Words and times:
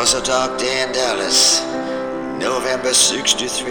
'Twas 0.00 0.14
a 0.14 0.22
dark 0.24 0.52
day 0.58 0.76
in 0.84 0.92
Dallas, 0.92 1.60
November 2.48 2.92
63. 2.94 3.68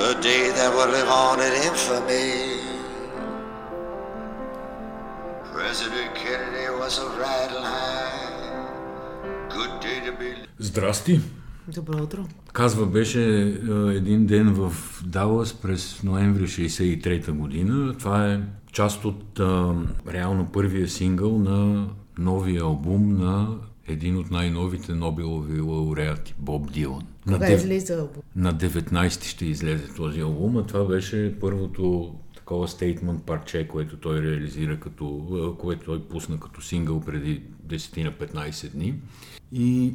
The 0.00 0.12
day 0.20 0.44
that 0.58 0.70
will 0.76 0.90
live 0.96 1.10
on 1.26 1.36
in 1.46 1.52
infamy. 1.68 2.28
President 5.54 6.10
Kennedy 6.22 6.66
was 6.80 6.94
a 6.98 7.08
riding 7.22 7.64
high. 7.74 8.68
Good 9.56 9.72
day 9.80 9.98
to 10.06 10.12
be. 10.20 10.30
Здрасти! 10.58 11.20
Добро 11.68 12.02
утро. 12.02 12.26
Казва, 12.52 12.86
беше 12.86 13.22
е, 13.22 13.44
един 13.96 14.26
ден 14.26 14.54
в 14.54 14.72
Далас 15.04 15.54
през 15.54 16.02
ноември 16.02 16.46
63-та 16.46 17.32
година. 17.32 17.94
Това 17.98 18.26
е 18.26 18.40
част 18.72 19.04
от 19.04 19.38
е, 19.38 19.42
реално 20.12 20.46
първия 20.52 20.88
сингъл 20.88 21.38
на 21.38 21.88
новия 22.18 22.62
албум 22.62 23.08
на 23.18 23.58
един 23.86 24.16
от 24.16 24.30
най-новите 24.30 24.94
Нобелови 24.94 25.60
лауреати, 25.60 26.34
Боб 26.38 26.72
Дилан. 26.72 27.02
На, 27.26 27.32
Кога 27.32 27.46
дев- 27.46 27.58
излиза 27.60 27.94
албум? 27.94 28.22
на 28.36 28.54
19 28.54 29.24
ще 29.24 29.46
излезе 29.46 29.94
този 29.94 30.20
албум, 30.20 30.56
а 30.56 30.66
това 30.66 30.84
беше 30.84 31.34
първото 31.40 32.14
такова 32.36 32.68
стейтмент 32.68 33.22
парче, 33.22 33.68
което 33.68 33.96
той 33.96 34.22
реализира 34.22 34.80
като, 34.80 35.56
което 35.60 35.84
той 35.84 36.02
пусна 36.02 36.40
като 36.40 36.60
сингъл 36.62 37.00
преди 37.00 37.42
10 37.66 38.04
на 38.04 38.12
15 38.12 38.68
дни. 38.72 38.94
И 39.52 39.94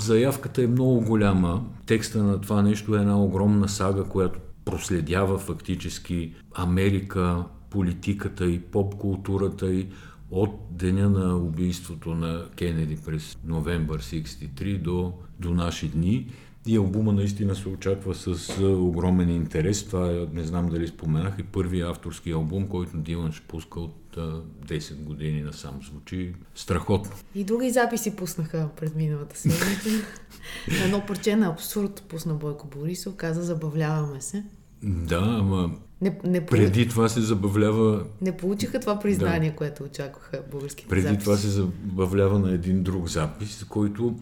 заявката 0.00 0.62
е 0.62 0.66
много 0.66 1.00
голяма. 1.00 1.64
Текста 1.86 2.22
на 2.22 2.40
това 2.40 2.62
нещо 2.62 2.96
е 2.96 3.00
една 3.00 3.22
огромна 3.22 3.68
сага, 3.68 4.04
която 4.04 4.38
проследява 4.64 5.38
фактически 5.38 6.32
Америка, 6.54 7.44
политиката 7.70 8.46
и 8.46 8.60
поп-културата 8.60 9.72
и 9.72 9.86
от 10.32 10.50
деня 10.70 11.10
на 11.10 11.36
убийството 11.36 12.14
на 12.14 12.44
Кенеди 12.56 12.96
през 12.96 13.38
новембър 13.44 14.02
63 14.02 14.78
до, 14.78 15.12
до 15.40 15.50
наши 15.50 15.88
дни. 15.88 16.26
И 16.66 16.76
албума 16.76 17.12
наистина 17.12 17.54
се 17.54 17.68
очаква 17.68 18.14
с 18.14 18.58
огромен 18.60 19.30
интерес. 19.30 19.84
Това 19.84 20.10
е, 20.10 20.26
не 20.32 20.42
знам 20.42 20.68
дали 20.68 20.88
споменах, 20.88 21.34
и 21.38 21.42
първият 21.42 21.90
авторски 21.90 22.30
албум, 22.30 22.68
който 22.68 22.96
Дилан 22.96 23.32
ще 23.32 23.46
пуска 23.46 23.80
от 23.80 24.16
а, 24.16 24.42
10 24.66 25.02
години 25.02 25.42
насам. 25.42 25.80
Звучи 25.90 26.34
страхотно. 26.54 27.12
И 27.34 27.44
други 27.44 27.70
записи 27.70 28.16
пуснаха 28.16 28.68
през 28.76 28.94
миналата 28.94 29.38
седмица. 29.38 30.06
Едно 30.84 31.06
парче 31.06 31.36
на 31.36 31.46
абсурд 31.46 32.04
пусна 32.08 32.34
Бойко 32.34 32.66
Борисов, 32.66 33.16
каза 33.16 33.42
забавляваме 33.42 34.20
се. 34.20 34.44
Да, 34.82 35.36
ама 35.40 35.70
Не, 36.02 36.18
не, 36.24 36.46
преди 36.46 36.88
това 36.88 37.08
се 37.08 37.20
забавлява 37.20 38.04
не 38.20 38.36
получиха 38.36 38.80
това 38.80 38.98
признание, 38.98 39.50
да. 39.50 39.56
което 39.56 39.84
очакваха 39.84 40.42
българските 40.50 40.88
Преди 40.88 41.02
записи. 41.02 41.24
това 41.24 41.36
се 41.36 41.48
забавлява 41.48 42.38
на 42.38 42.52
един 42.52 42.82
друг 42.82 43.08
запис, 43.08 43.64
който 43.64 44.14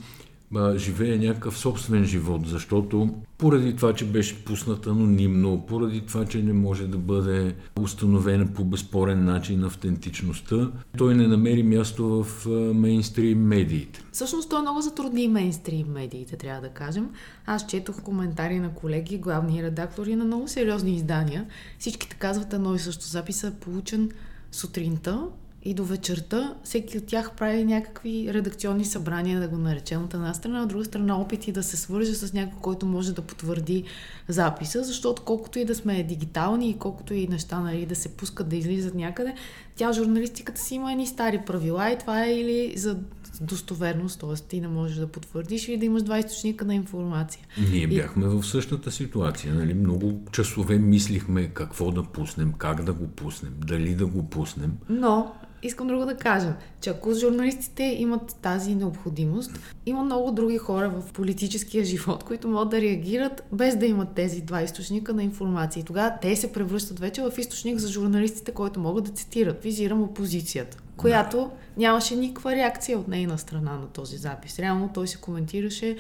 живее 0.77 1.19
някакъв 1.19 1.59
собствен 1.59 2.05
живот, 2.05 2.47
защото 2.47 3.15
поради 3.39 3.77
това, 3.77 3.95
че 3.95 4.05
беше 4.05 4.45
пуснат 4.45 4.87
анонимно, 4.87 5.67
поради 5.67 6.01
това, 6.01 6.27
че 6.27 6.43
не 6.43 6.53
може 6.53 6.87
да 6.87 6.99
бъде 6.99 7.55
установена 7.81 8.47
по 8.47 8.65
безспорен 8.65 9.25
начин 9.25 9.65
автентичността, 9.65 10.71
той 10.99 11.15
не 11.15 11.27
намери 11.27 11.63
място 11.63 12.25
в 12.25 12.47
мейнстрим 12.75 13.47
медиите. 13.47 14.03
Всъщност 14.13 14.51
той 14.51 14.61
много 14.61 14.81
затрудни 14.81 15.29
мейнстрим 15.29 15.87
медиите, 15.87 16.37
трябва 16.37 16.61
да 16.61 16.69
кажем. 16.69 17.11
Аз 17.47 17.67
четох 17.67 18.03
коментари 18.03 18.59
на 18.59 18.75
колеги, 18.75 19.19
главни 19.19 19.63
редактори 19.63 20.17
на 20.17 20.25
много 20.25 20.49
сериозни 20.49 20.97
издания. 20.97 21.47
Всичките 21.79 22.17
казват 22.17 22.53
едно 22.53 22.75
и 22.75 22.79
също. 22.79 23.07
Записа 23.07 23.47
е 23.47 23.51
получен 23.51 24.11
сутринта 24.53 25.27
и 25.63 25.75
до 25.75 25.85
вечерта. 25.85 26.55
Всеки 26.65 26.99
от 26.99 27.07
тях 27.07 27.33
прави 27.37 27.65
някакви 27.65 28.35
редакционни 28.35 28.85
събрания, 28.85 29.41
да 29.41 29.49
го 29.49 29.57
наречем 29.57 30.05
от 30.05 30.15
една 30.15 30.35
страна, 30.35 30.63
от 30.63 30.69
друга 30.69 30.85
страна 30.85 31.21
опити 31.21 31.53
да 31.53 31.63
се 31.63 31.77
свърже 31.77 32.15
с 32.15 32.33
някой, 32.33 32.59
който 32.61 32.87
може 32.87 33.15
да 33.15 33.23
потвърди 33.23 33.85
записа, 34.29 34.85
защото 34.85 35.23
колкото 35.23 35.59
и 35.59 35.65
да 35.65 35.75
сме 35.75 36.03
дигитални 36.03 36.71
и 36.71 36.79
колкото 36.79 37.15
и 37.15 37.29
неща 37.29 37.61
нали, 37.61 37.87
да 37.87 37.95
се 37.97 38.09
пускат 38.09 38.49
да 38.49 38.57
излизат 38.57 38.95
някъде, 38.95 39.35
тя 39.77 39.93
журналистиката 39.93 40.61
си 40.61 40.75
има 40.75 40.93
едни 40.93 41.07
стари 41.07 41.41
правила 41.47 41.91
и 41.91 41.99
това 41.99 42.25
е 42.25 42.33
или 42.33 42.79
за 42.79 42.99
достоверност, 43.41 44.21
т.е. 44.21 44.35
ти 44.35 44.61
не 44.61 44.69
можеш 44.69 44.97
да 44.97 45.07
потвърдиш 45.07 45.69
или 45.69 45.77
да 45.77 45.87
имаш 45.87 46.03
два 46.03 46.19
източника 46.19 46.65
на 46.65 46.75
информация. 46.75 47.47
Ние 47.71 47.83
И- 47.83 47.87
бяхме 47.87 48.27
в 48.27 48.43
същата 48.43 48.91
ситуация. 48.91 49.55
Нали? 49.55 49.75
Много 49.75 50.21
часове 50.33 50.79
мислихме 50.79 51.47
какво 51.47 51.91
да 51.91 52.03
пуснем, 52.03 52.53
как 52.59 52.85
да 52.85 52.93
го 52.93 53.09
пуснем, 53.09 53.53
дали 53.67 53.95
да 53.95 54.07
го 54.07 54.23
пуснем. 54.31 54.73
Но 54.89 55.33
искам 55.63 55.87
друго 55.87 56.05
да 56.05 56.17
кажа, 56.17 56.55
че 56.81 56.91
ако 56.91 57.15
журналистите 57.15 57.83
имат 57.83 58.37
тази 58.43 58.75
необходимост, 58.75 59.59
има 59.87 60.05
много 60.05 60.31
други 60.31 60.59
хора 60.59 60.91
в 60.91 61.13
политическия 61.13 61.85
живот, 61.85 62.25
които 62.25 62.49
могат 62.49 62.69
да 62.69 62.81
реагират 62.81 63.43
без 63.53 63.77
да 63.77 63.87
имат 63.87 64.15
тези 64.15 64.41
два 64.41 64.63
източника 64.63 65.13
на 65.13 65.23
информация. 65.23 65.81
И 65.81 65.85
тогава 65.85 66.13
те 66.23 66.37
се 66.37 66.53
превръщат 66.53 67.01
вече 67.01 67.23
в 67.23 67.39
източник 67.39 67.79
за 67.79 67.89
журналистите, 67.89 68.53
който 68.53 68.81
могат 68.81 69.05
да 69.05 69.11
цитират. 69.11 69.63
Визирам 69.63 70.03
опозицията, 70.03 70.79
която 70.97 71.51
нямаше 71.77 72.17
никаква 72.17 72.57
реакция 72.57 72.99
от 72.99 73.09
нейна 73.09 73.39
страна 73.39 73.73
на 73.73 73.87
този 73.87 74.17
запис. 74.17 74.59
Реално 74.59 74.91
той 74.95 75.09
се 75.09 75.17
коментираше 75.17 75.97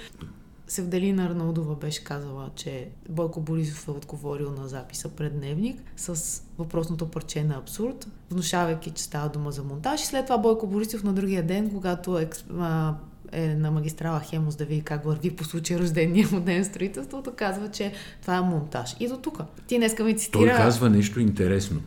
Севделина 0.70 1.24
Арнаудова 1.24 1.74
беше 1.74 2.04
казала, 2.04 2.50
че 2.54 2.88
Бойко 3.08 3.40
Борисов 3.40 3.88
е 3.88 3.90
отговорил 3.90 4.50
на 4.50 4.68
записа 4.68 5.08
пред 5.08 5.38
Дневник 5.38 5.82
с 5.96 6.42
въпросното 6.58 7.06
парче 7.06 7.44
на 7.44 7.58
абсурд, 7.58 8.08
внушавайки, 8.30 8.90
че 8.90 9.02
става 9.02 9.28
дума 9.28 9.52
за 9.52 9.62
монтаж. 9.62 10.02
И 10.02 10.06
след 10.06 10.26
това 10.26 10.38
Бойко 10.38 10.66
Борисов 10.66 11.04
на 11.04 11.12
другия 11.12 11.46
ден, 11.46 11.70
когато 11.70 12.18
екс, 12.18 12.44
а, 12.58 12.94
е 13.32 13.54
на 13.54 13.70
магистрала 13.70 14.20
Хемос 14.20 14.56
да 14.56 14.64
види 14.64 14.82
как 14.82 15.04
върви 15.04 15.36
по 15.36 15.44
случай 15.44 15.78
рождения 15.78 16.28
му 16.32 16.40
ден 16.40 16.64
строителството, 16.64 17.32
казва, 17.36 17.70
че 17.70 17.92
това 18.22 18.36
е 18.36 18.40
монтаж. 18.40 18.96
И 19.00 19.08
до 19.08 19.16
тук. 19.16 19.40
Ти 19.66 19.76
днеска 19.76 20.04
ми 20.04 20.18
цитира... 20.18 20.40
Той 20.40 20.56
казва 20.56 20.90
нещо 20.90 21.20
интересно. 21.20 21.80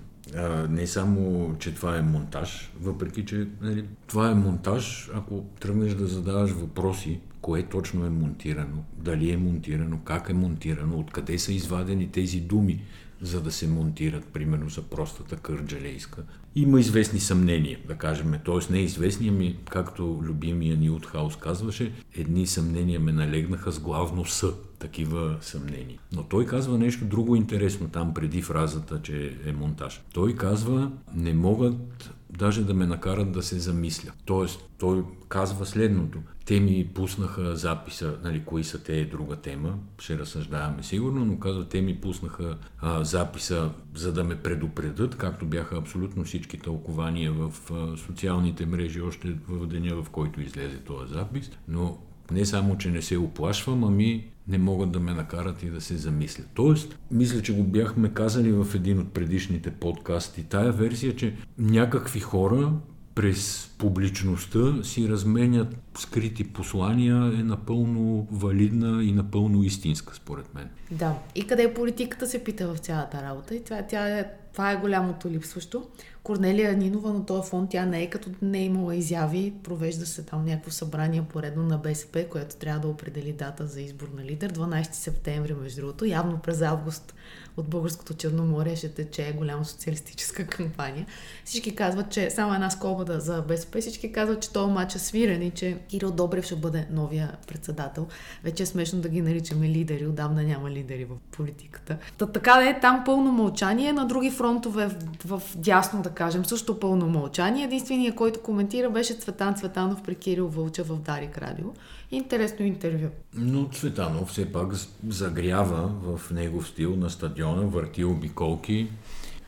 Не 0.69 0.87
само, 0.87 1.55
че 1.59 1.75
това 1.75 1.97
е 1.97 2.01
монтаж, 2.01 2.71
въпреки, 2.81 3.25
че 3.25 3.47
нали, 3.61 3.85
това 4.07 4.31
е 4.31 4.35
монтаж, 4.35 5.09
ако 5.13 5.45
тръгнеш 5.59 5.93
да 5.93 6.07
задаваш 6.07 6.51
въпроси, 6.51 7.19
кое 7.41 7.63
точно 7.63 8.05
е 8.05 8.09
монтирано, 8.09 8.83
дали 8.97 9.31
е 9.31 9.37
монтирано, 9.37 9.99
как 10.05 10.29
е 10.29 10.33
монтирано, 10.33 10.99
откъде 10.99 11.39
са 11.39 11.53
извадени 11.53 12.11
тези 12.11 12.39
думи, 12.39 12.81
за 13.23 13.41
да 13.41 13.51
се 13.51 13.67
монтират, 13.67 14.25
примерно 14.25 14.69
за 14.69 14.81
простата 14.81 15.35
кърджалейска. 15.35 16.23
Има 16.55 16.79
известни 16.79 17.19
съмнения, 17.19 17.79
да 17.87 17.95
кажем, 17.95 18.33
т.е. 18.45 18.73
не 18.73 18.79
известни, 18.79 19.27
ами 19.27 19.57
както 19.69 20.19
любимия 20.23 20.77
ни 20.77 20.89
от 20.89 21.05
Хаус 21.05 21.35
казваше, 21.35 21.93
едни 22.15 22.47
съмнения 22.47 22.99
ме 22.99 23.11
налегнаха 23.11 23.71
с 23.71 23.79
главно 23.79 24.25
С, 24.25 24.47
такива 24.79 25.37
съмнения. 25.41 25.99
Но 26.11 26.23
той 26.23 26.45
казва 26.45 26.77
нещо 26.77 27.05
друго 27.05 27.35
интересно 27.35 27.89
там 27.89 28.13
преди 28.13 28.41
фразата, 28.41 29.01
че 29.03 29.37
е 29.45 29.51
монтаж. 29.51 30.01
Той 30.13 30.35
казва, 30.35 30.91
не 31.15 31.33
могат 31.33 32.13
даже 32.37 32.63
да 32.63 32.73
ме 32.73 32.85
накарат 32.85 33.31
да 33.31 33.43
се 33.43 33.59
замисля. 33.59 34.11
Тоест, 34.25 34.69
той 34.77 35.03
казва 35.29 35.65
следното. 35.65 36.19
Те 36.45 36.59
ми 36.59 36.87
пуснаха 36.93 37.55
записа, 37.55 38.17
нали, 38.23 38.43
кои 38.45 38.63
са 38.63 38.83
те 38.83 38.99
е 38.99 39.05
друга 39.05 39.35
тема, 39.35 39.77
ще 39.99 40.17
разсъждаваме 40.17 40.83
сигурно, 40.83 41.25
но 41.25 41.39
казва, 41.39 41.69
те 41.69 41.81
ми 41.81 42.01
пуснаха 42.01 42.57
а, 42.79 43.03
записа, 43.03 43.71
за 43.95 44.13
да 44.13 44.23
ме 44.23 44.35
предупредят, 44.35 45.15
както 45.15 45.45
бяха 45.45 45.77
абсолютно 45.77 46.23
всички 46.23 46.59
тълкования 46.59 47.31
в 47.31 47.71
а, 47.71 47.97
социалните 47.97 48.65
мрежи 48.65 49.01
още 49.01 49.35
в 49.47 49.67
деня, 49.67 50.03
в 50.03 50.09
който 50.09 50.41
излезе 50.41 50.77
този 50.77 51.13
запис, 51.13 51.51
но 51.67 51.97
не 52.31 52.45
само, 52.45 52.77
че 52.77 52.91
не 52.91 53.01
се 53.01 53.17
оплашвам, 53.17 53.83
ами 53.83 54.27
не 54.47 54.57
могат 54.57 54.91
да 54.91 54.99
ме 54.99 55.13
накарат 55.13 55.63
и 55.63 55.69
да 55.69 55.81
се 55.81 55.97
замисля. 55.97 56.43
Тоест, 56.53 56.99
мисля, 57.11 57.41
че 57.41 57.55
го 57.55 57.63
бяхме 57.63 58.13
казали 58.13 58.51
в 58.51 58.67
един 58.75 58.99
от 58.99 59.13
предишните 59.13 59.71
подкасти. 59.71 60.43
Тая 60.43 60.71
версия, 60.71 61.15
че 61.15 61.35
някакви 61.57 62.19
хора 62.19 62.73
през 63.15 63.69
публичността 63.77 64.83
си 64.83 65.09
разменят 65.09 65.67
скрити 65.97 66.43
послания 66.43 67.15
е 67.15 67.43
напълно 67.43 68.27
валидна 68.31 69.03
и 69.03 69.11
напълно 69.11 69.63
истинска, 69.63 70.15
според 70.15 70.53
мен. 70.53 70.69
Да. 70.91 71.15
И 71.35 71.47
къде 71.47 71.63
е 71.63 71.73
политиката 71.73 72.27
се 72.27 72.43
пита 72.43 72.73
в 72.73 72.77
цялата 72.77 73.23
работа. 73.23 73.55
И 73.55 73.63
това, 73.63 73.81
тя 73.81 74.19
е, 74.19 74.31
това 74.53 74.71
е 74.71 74.77
голямото 74.77 75.29
липсващо. 75.29 75.87
Корнелия 76.23 76.77
Нинова 76.77 77.13
на 77.13 77.25
този 77.25 77.49
фон, 77.49 77.67
тя 77.69 77.85
не 77.85 78.03
е 78.03 78.09
като 78.09 78.29
не 78.41 78.59
е 78.59 78.65
имала 78.65 78.95
изяви, 78.95 79.53
провежда 79.63 80.05
се 80.05 80.23
там 80.23 80.45
някакво 80.45 80.71
събрание 80.71 81.25
поредно 81.29 81.63
на 81.63 81.77
БСП, 81.77 82.25
което 82.29 82.55
трябва 82.55 82.79
да 82.79 82.87
определи 82.87 83.33
дата 83.33 83.67
за 83.67 83.81
избор 83.81 84.09
на 84.17 84.25
лидер. 84.25 84.53
12 84.53 84.93
септември, 84.93 85.53
между 85.53 85.81
другото, 85.81 86.05
явно 86.05 86.39
през 86.39 86.61
август 86.61 87.13
от 87.57 87.67
Българското 87.67 88.13
Черноморие 88.13 88.75
ще 88.75 88.89
тече 88.89 89.33
голяма 89.37 89.65
социалистическа 89.65 90.47
кампания. 90.47 91.05
Всички 91.45 91.75
казват, 91.75 92.11
че 92.11 92.29
само 92.29 92.53
една 92.53 92.69
скоба 92.69 93.05
да 93.05 93.19
за 93.19 93.41
БСП, 93.41 93.81
всички 93.81 94.11
казват, 94.11 94.41
че 94.41 94.53
този 94.53 94.71
матч 94.71 94.95
е 94.95 94.99
свирен 94.99 95.41
и 95.41 95.51
че 95.51 95.77
Кирил 95.89 96.11
Добрев 96.11 96.45
ще 96.45 96.55
бъде 96.55 96.87
новия 96.91 97.37
председател. 97.47 98.07
Вече 98.43 98.63
е 98.63 98.65
смешно 98.65 99.01
да 99.01 99.09
ги 99.09 99.21
наричаме 99.21 99.69
лидери, 99.69 100.07
отдавна 100.07 100.43
няма 100.43 100.69
лидери 100.71 101.05
в 101.05 101.15
политиката. 101.31 101.97
Та, 102.17 102.25
така 102.25 102.53
да 102.53 102.69
е 102.69 102.79
там 102.79 103.03
пълно 103.05 103.31
мълчание, 103.31 103.93
на 103.93 104.07
други 104.07 104.31
фронтове 104.43 104.87
в, 105.25 105.39
в 105.39 105.57
дясно, 105.57 106.01
да 106.01 106.09
кажем, 106.09 106.45
също 106.45 106.79
пълно 106.79 107.07
мълчание. 107.07 107.65
Единственият, 107.65 108.15
който 108.15 108.41
коментира, 108.41 108.89
беше 108.89 109.13
Цветан 109.13 109.55
Цветанов 109.55 110.03
при 110.03 110.15
Кирил 110.15 110.47
Вълча 110.47 110.83
в 110.83 110.99
Дарик 110.99 111.37
Радио. 111.37 111.65
Интересно 112.11 112.65
интервю. 112.65 113.07
Но 113.33 113.69
Цветанов 113.69 114.29
все 114.29 114.51
пак 114.51 114.73
загрява 115.07 115.91
в 116.03 116.31
негов 116.31 116.67
стил 116.67 116.95
на 116.95 117.09
стадиона, 117.09 117.61
върти 117.61 118.03
обиколки 118.03 118.89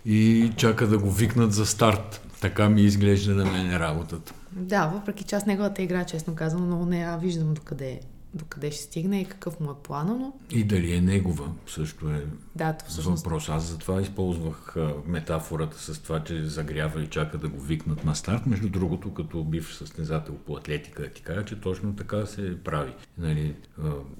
и 0.05 0.51
чака 0.57 0.87
да 0.87 0.97
го 0.97 1.11
викнат 1.11 1.53
за 1.53 1.65
старт. 1.65 2.27
Така 2.41 2.69
ми 2.69 2.81
изглежда 2.81 3.35
на 3.35 3.45
мен 3.45 3.77
работата. 3.77 4.33
Да, 4.51 4.87
въпреки 4.87 5.23
че 5.23 5.35
аз 5.35 5.45
неговата 5.45 5.81
игра, 5.81 6.05
честно 6.05 6.35
казвам, 6.35 6.69
но 6.69 6.85
не 6.85 6.99
я 6.99 7.17
виждам 7.17 7.53
докъде 7.53 7.89
е 7.89 7.99
докъде 8.35 8.71
ще 8.71 8.83
стигне 8.83 9.21
и 9.21 9.25
какъв 9.25 9.59
му 9.59 9.71
е 9.71 9.83
плана, 9.83 10.15
но... 10.15 10.33
И 10.49 10.63
дали 10.63 10.93
е 10.93 11.01
негова, 11.01 11.51
също 11.67 12.09
е 12.09 12.25
да, 12.55 12.73
то 12.73 12.85
всъщност... 12.85 13.23
въпрос. 13.23 13.49
Аз 13.49 13.63
затова 13.63 14.01
използвах 14.01 14.75
метафората 15.05 15.79
с 15.79 15.99
това, 15.99 16.23
че 16.23 16.45
загрява 16.45 17.03
и 17.03 17.07
чака 17.07 17.37
да 17.37 17.49
го 17.49 17.59
викнат 17.59 18.05
на 18.05 18.15
старт. 18.15 18.45
Между 18.45 18.69
другото, 18.69 19.13
като 19.13 19.43
бивш 19.43 19.73
състезател 19.73 20.35
по 20.35 20.57
атлетика, 20.57 21.09
ти 21.13 21.21
кажа, 21.21 21.45
че 21.45 21.61
точно 21.61 21.95
така 21.95 22.25
се 22.25 22.63
прави. 22.63 22.93
Нали, 23.17 23.55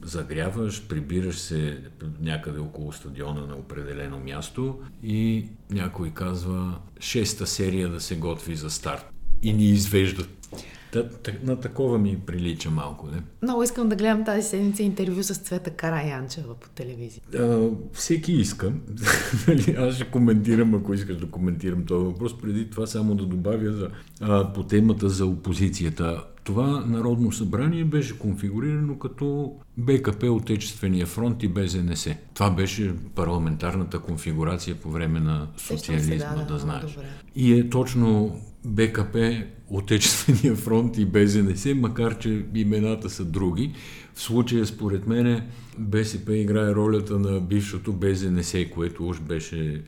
загряваш, 0.04 0.88
прибираш 0.88 1.40
се 1.40 1.84
някъде 2.22 2.60
около 2.60 2.92
стадиона 2.92 3.48
на 3.48 3.56
определено 3.56 4.20
място 4.20 4.80
и 5.04 5.50
някой 5.70 6.10
казва 6.10 6.80
шеста 7.00 7.48
серия 7.48 7.90
да 7.90 8.02
се 8.02 8.16
готви 8.16 8.56
за 8.56 8.70
старт. 8.70 9.15
И 9.44 9.54
ни 9.54 9.66
извеждат 9.66 10.36
на 11.44 11.60
такова 11.60 11.98
ми 11.98 12.18
прилича 12.26 12.70
малко, 12.70 13.08
не? 13.08 13.22
Много 13.42 13.64
искам 13.64 13.90
да 13.90 13.96
гледам 13.96 14.26
тази 14.26 14.50
седмица 14.50 14.84
интервю 14.84 15.24
с 15.24 15.36
Цвета 15.36 15.70
Караянчева 15.70 16.56
по 16.56 16.70
телевизия. 16.70 17.22
А, 17.40 17.70
всеки 17.94 18.34
иска. 18.34 18.74
Нали, 19.48 19.76
аз 19.80 19.96
ще 19.96 20.06
коментирам, 20.06 20.76
ако 20.76 20.94
искаш 20.94 21.18
да 21.18 21.30
коментирам 21.32 21.86
този 21.86 22.06
въпрос. 22.06 22.38
Преди 22.38 22.70
това 22.70 22.88
само 22.88 23.16
да 23.16 23.26
добавя 23.26 23.74
за, 23.74 23.90
а, 24.22 24.54
по 24.54 24.64
темата 24.64 25.10
за 25.10 25.26
опозицията. 25.26 26.24
Това 26.45 26.83
Народно 26.88 27.31
събрание 27.31 27.86
беше 27.86 28.19
конфигурирано 28.19 29.00
като 29.00 29.56
БКП, 29.77 30.31
Отечествения 30.31 31.06
фронт 31.06 31.44
и 31.44 31.47
БЗНС. 31.47 32.07
Това 32.33 32.50
беше 32.50 32.94
парламентарната 33.15 34.00
конфигурация 34.00 34.75
по 34.75 34.89
време 34.89 35.19
на 35.19 35.47
социализма, 35.57 36.30
да, 36.30 36.36
да, 36.36 36.45
да 36.45 36.59
знаеш. 36.59 36.92
Добре. 36.92 37.07
И 37.36 37.53
е 37.53 37.69
точно 37.69 38.39
БКП, 38.65 39.44
Отечествения 39.69 40.56
фронт 40.56 40.97
и 40.97 41.06
БЗНС, 41.06 41.65
макар 41.75 42.18
че 42.18 42.45
имената 42.56 43.09
са 43.09 43.25
други. 43.25 43.74
В 44.13 44.21
случая, 44.21 44.65
според 44.65 45.07
мен, 45.07 45.42
БСП 45.77 46.38
играе 46.38 46.75
ролята 46.75 47.19
на 47.19 47.39
бившото 47.39 47.94
БЗНС, 47.94 48.56
което 48.74 49.07
уж 49.07 49.19
беше, 49.19 49.81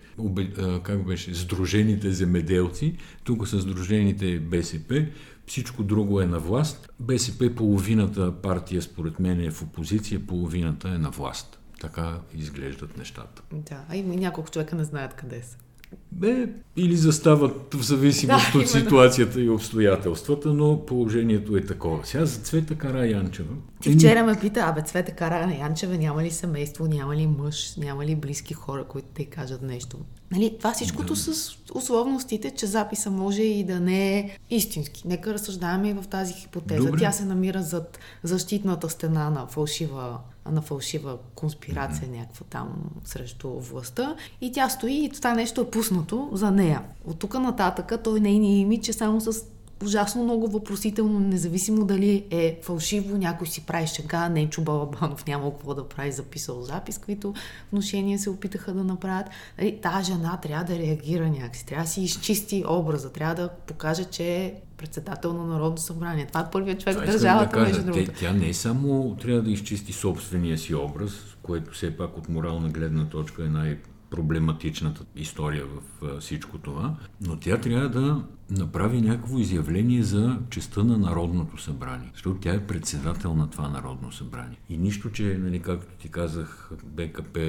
как 0.83 1.05
беше, 1.05 1.35
Сдружените 1.35 2.11
земеделци. 2.11 2.95
Тук 3.23 3.47
са 3.47 3.61
Сдружените 3.61 4.39
БСП. 4.39 5.05
Всичко 5.47 5.83
друго 5.83 6.21
е 6.21 6.25
на 6.25 6.39
власт. 6.39 6.89
БСП 6.99 7.55
половината 7.55 8.41
партия, 8.41 8.81
според 8.81 9.19
мен, 9.19 9.41
е 9.41 9.51
в 9.51 9.61
опозиция, 9.61 10.27
половината 10.27 10.89
е 10.89 10.97
на 10.97 11.09
власт. 11.09 11.59
Така 11.81 12.19
изглеждат 12.33 12.97
нещата. 12.97 13.41
Да, 13.51 13.85
а 13.89 13.95
и 13.95 14.03
няколко 14.03 14.51
човека 14.51 14.75
не 14.75 14.83
знаят 14.83 15.13
къде 15.13 15.41
са. 15.41 15.57
Бе, 16.17 16.47
или 16.77 16.95
застават 16.95 17.73
в 17.73 17.81
зависимост 17.83 18.53
да, 18.53 18.59
от 18.59 18.69
ситуацията 18.69 19.41
и 19.41 19.49
обстоятелствата, 19.49 20.53
но 20.53 20.85
положението 20.85 21.57
е 21.57 21.65
такова. 21.65 22.05
Сега 22.05 22.25
за 22.25 22.39
Цвета 22.39 22.75
Кара 22.75 23.07
Янчева. 23.07 23.53
Ти 23.81 23.91
вчера 23.91 24.23
ме 24.23 24.39
пита, 24.39 24.59
абе 24.59 24.81
Цвета 24.81 25.11
Кара 25.11 25.55
Янчева 25.59 25.97
няма 25.97 26.23
ли 26.23 26.31
семейство, 26.31 26.87
няма 26.87 27.15
ли 27.15 27.27
мъж, 27.27 27.75
няма 27.75 28.05
ли 28.05 28.15
близки 28.15 28.53
хора, 28.53 28.83
които 28.83 29.07
те 29.13 29.25
кажат 29.25 29.61
нещо. 29.61 29.97
Нали, 30.31 30.55
това 30.57 30.73
всичкото 30.73 31.13
да. 31.13 31.19
с 31.19 31.57
условностите, 31.73 32.51
че 32.51 32.65
записа 32.65 33.11
може 33.11 33.41
и 33.41 33.63
да 33.63 33.79
не 33.79 34.19
е 34.19 34.37
истински. 34.49 35.07
Нека 35.07 35.33
разсъждаваме 35.33 35.89
и 35.89 35.93
в 35.93 36.03
тази 36.09 36.33
хипотеза. 36.33 36.85
Добре. 36.85 36.99
Тя 36.99 37.11
се 37.11 37.25
намира 37.25 37.61
зад 37.61 37.99
защитната 38.23 38.89
стена 38.89 39.29
на 39.29 39.47
фалшива 39.47 40.17
на 40.51 40.61
фалшива 40.61 41.17
конспирация 41.35 42.07
mm-hmm. 42.07 42.17
някаква 42.19 42.45
там 42.49 42.69
срещу 43.05 43.49
властта. 43.49 44.15
И 44.41 44.51
тя 44.51 44.69
стои 44.69 45.05
и 45.05 45.09
това 45.09 45.33
нещо 45.33 45.61
е 45.61 45.71
пуснато 45.71 46.29
за 46.33 46.51
нея. 46.51 46.81
От 47.05 47.19
тук 47.19 47.33
нататъка 47.33 48.03
той 48.03 48.19
нейният 48.19 48.61
имидж 48.61 48.89
е 48.89 48.93
само 48.93 49.21
с 49.21 49.45
ужасно 49.83 50.23
много 50.23 50.47
въпросително, 50.47 51.19
независимо 51.19 51.85
дали 51.85 52.25
е 52.31 52.59
фалшиво, 52.63 53.17
някой 53.17 53.47
си 53.47 53.65
прави 53.65 53.87
шега, 53.87 54.29
Ненчо 54.29 54.61
Балабанов 54.61 55.27
няма 55.27 55.51
какво 55.51 55.73
да 55.73 55.89
прави, 55.89 56.11
записал 56.11 56.61
запис, 56.61 56.97
които 56.97 57.33
вношения 57.71 58.19
се 58.19 58.29
опитаха 58.29 58.73
да 58.73 58.83
направят. 58.83 59.27
Нали, 59.57 59.79
тази 59.81 60.11
жена 60.11 60.39
трябва 60.41 60.63
да 60.65 60.79
реагира 60.79 61.29
някакси, 61.29 61.65
трябва 61.65 61.83
да 61.83 61.89
си 61.89 62.01
изчисти 62.01 62.63
образа, 62.67 63.11
трябва 63.11 63.35
да 63.35 63.49
покаже, 63.49 64.03
че 64.03 64.23
е 64.23 64.53
председател 64.77 65.33
на 65.33 65.45
Народно 65.45 65.77
събрание. 65.77 66.25
Това 66.25 66.39
е 66.39 66.51
първият 66.51 66.79
човек 66.79 66.97
в 66.97 67.05
държавата, 67.05 67.45
да 67.45 67.65
кажа, 67.65 67.83
между 67.83 68.11
Тя 68.19 68.33
не 68.33 68.53
само 68.53 69.15
трябва 69.21 69.41
да 69.41 69.51
изчисти 69.51 69.93
собствения 69.93 70.57
си 70.57 70.75
образ, 70.75 71.11
което 71.41 71.71
все 71.71 71.97
пак 71.97 72.17
от 72.17 72.29
морална 72.29 72.69
гледна 72.69 73.05
точка 73.05 73.45
е 73.45 73.49
най- 73.49 73.77
проблематичната 74.09 75.05
история 75.15 75.63
в 75.65 76.19
всичко 76.19 76.57
това, 76.57 76.95
но 77.21 77.35
тя 77.35 77.57
трябва 77.57 77.89
да 77.89 78.23
направи 78.49 79.01
някакво 79.01 79.39
изявление 79.39 80.03
за 80.03 80.39
честа 80.49 80.83
на 80.83 80.97
Народното 80.97 81.61
събрание, 81.61 82.09
защото 82.13 82.39
тя 82.39 82.53
е 82.53 82.67
председател 82.67 83.33
на 83.33 83.49
това 83.49 83.69
Народно 83.69 84.11
събрание. 84.11 84.57
И 84.69 84.77
нищо, 84.77 85.11
че, 85.11 85.37
нали, 85.41 85.59
както 85.59 85.95
ти 85.97 86.09
казах, 86.09 86.69
БКП 86.83 87.39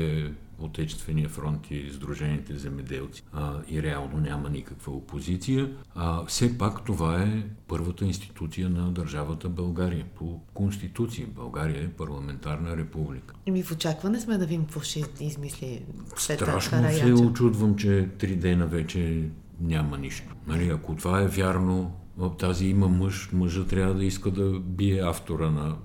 Отечествения 0.60 1.28
фронт 1.28 1.70
и 1.70 1.90
Сдружените 1.94 2.58
земеделци 2.58 3.22
а, 3.32 3.54
и 3.68 3.82
реално 3.82 4.20
няма 4.20 4.50
никаква 4.50 4.92
опозиция. 4.92 5.70
А, 5.94 6.24
все 6.24 6.58
пак 6.58 6.84
това 6.84 7.22
е 7.22 7.42
първата 7.68 8.04
институция 8.04 8.70
на 8.70 8.92
държавата 8.92 9.48
България. 9.48 10.04
По 10.16 10.40
Конституция 10.54 11.26
България 11.26 11.84
е 11.84 11.88
парламентарна 11.88 12.76
република. 12.76 13.34
И 13.46 13.50
ми 13.50 13.62
в 13.62 13.72
очакване 13.72 14.20
сме 14.20 14.38
да 14.38 14.46
видим 14.46 14.64
какво 14.64 14.80
ще 14.80 15.04
измисли 15.20 15.82
Страшно 16.16 16.90
се 16.92 17.12
очудвам, 17.12 17.76
че 17.76 18.08
три 18.18 18.36
дена 18.36 18.66
вече 18.66 19.28
няма 19.60 19.98
нищо. 19.98 20.34
Нали, 20.46 20.68
ако 20.68 20.94
това 20.94 21.20
е 21.20 21.26
вярно, 21.26 21.92
в 22.16 22.36
тази 22.36 22.66
има 22.66 22.88
мъж, 22.88 23.30
мъжа 23.32 23.66
трябва 23.66 23.94
да 23.94 24.04
иска 24.04 24.30
да 24.30 24.60
бие 24.60 25.00
автора 25.02 25.50
на 25.50 25.76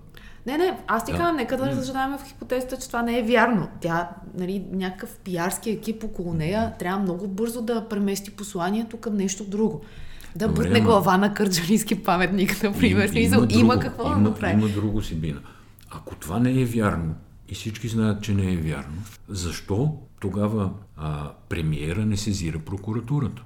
не, 0.45 0.57
не, 0.57 0.77
аз 0.87 1.05
ти 1.05 1.11
да. 1.11 1.17
казвам, 1.17 1.35
нека 1.35 1.57
да 1.57 1.65
разсъждаваме 1.65 2.17
в 2.17 2.23
хипотезата, 2.27 2.77
че 2.77 2.87
това 2.87 3.01
не 3.01 3.19
е 3.19 3.23
вярно. 3.23 3.67
Тя, 3.81 4.09
нали, 4.37 4.65
някакъв 4.71 5.17
пиарски 5.23 5.69
екип 5.69 6.03
около 6.03 6.33
нея 6.33 6.73
трябва 6.79 6.99
много 6.99 7.27
бързо 7.27 7.61
да 7.61 7.89
премести 7.89 8.31
посланието 8.31 8.97
към 8.97 9.15
нещо 9.15 9.43
друго. 9.43 9.81
Да 10.35 10.47
Добре, 10.47 10.63
бутне 10.63 10.81
глава 10.81 11.17
на 11.17 11.33
кърджалийски 11.33 12.03
паметник, 12.03 12.63
например. 12.63 13.09
Има, 13.13 13.19
има, 13.19 13.47
друго, 13.47 13.59
има 13.59 13.79
какво 13.79 14.05
има, 14.05 14.15
да 14.15 14.21
направи. 14.21 14.53
Има 14.53 14.67
друго 14.67 15.01
си 15.01 15.15
бина. 15.15 15.39
Ако 15.91 16.15
това 16.15 16.39
не 16.39 16.61
е 16.61 16.65
вярно, 16.65 17.15
и 17.49 17.55
всички 17.55 17.87
знаят, 17.87 18.23
че 18.23 18.33
не 18.33 18.53
е 18.53 18.57
вярно, 18.57 19.03
защо 19.29 19.97
тогава 20.19 20.71
а, 20.97 21.31
премиера 21.49 22.05
не 22.05 22.17
сезира 22.17 22.59
прокуратурата? 22.59 23.43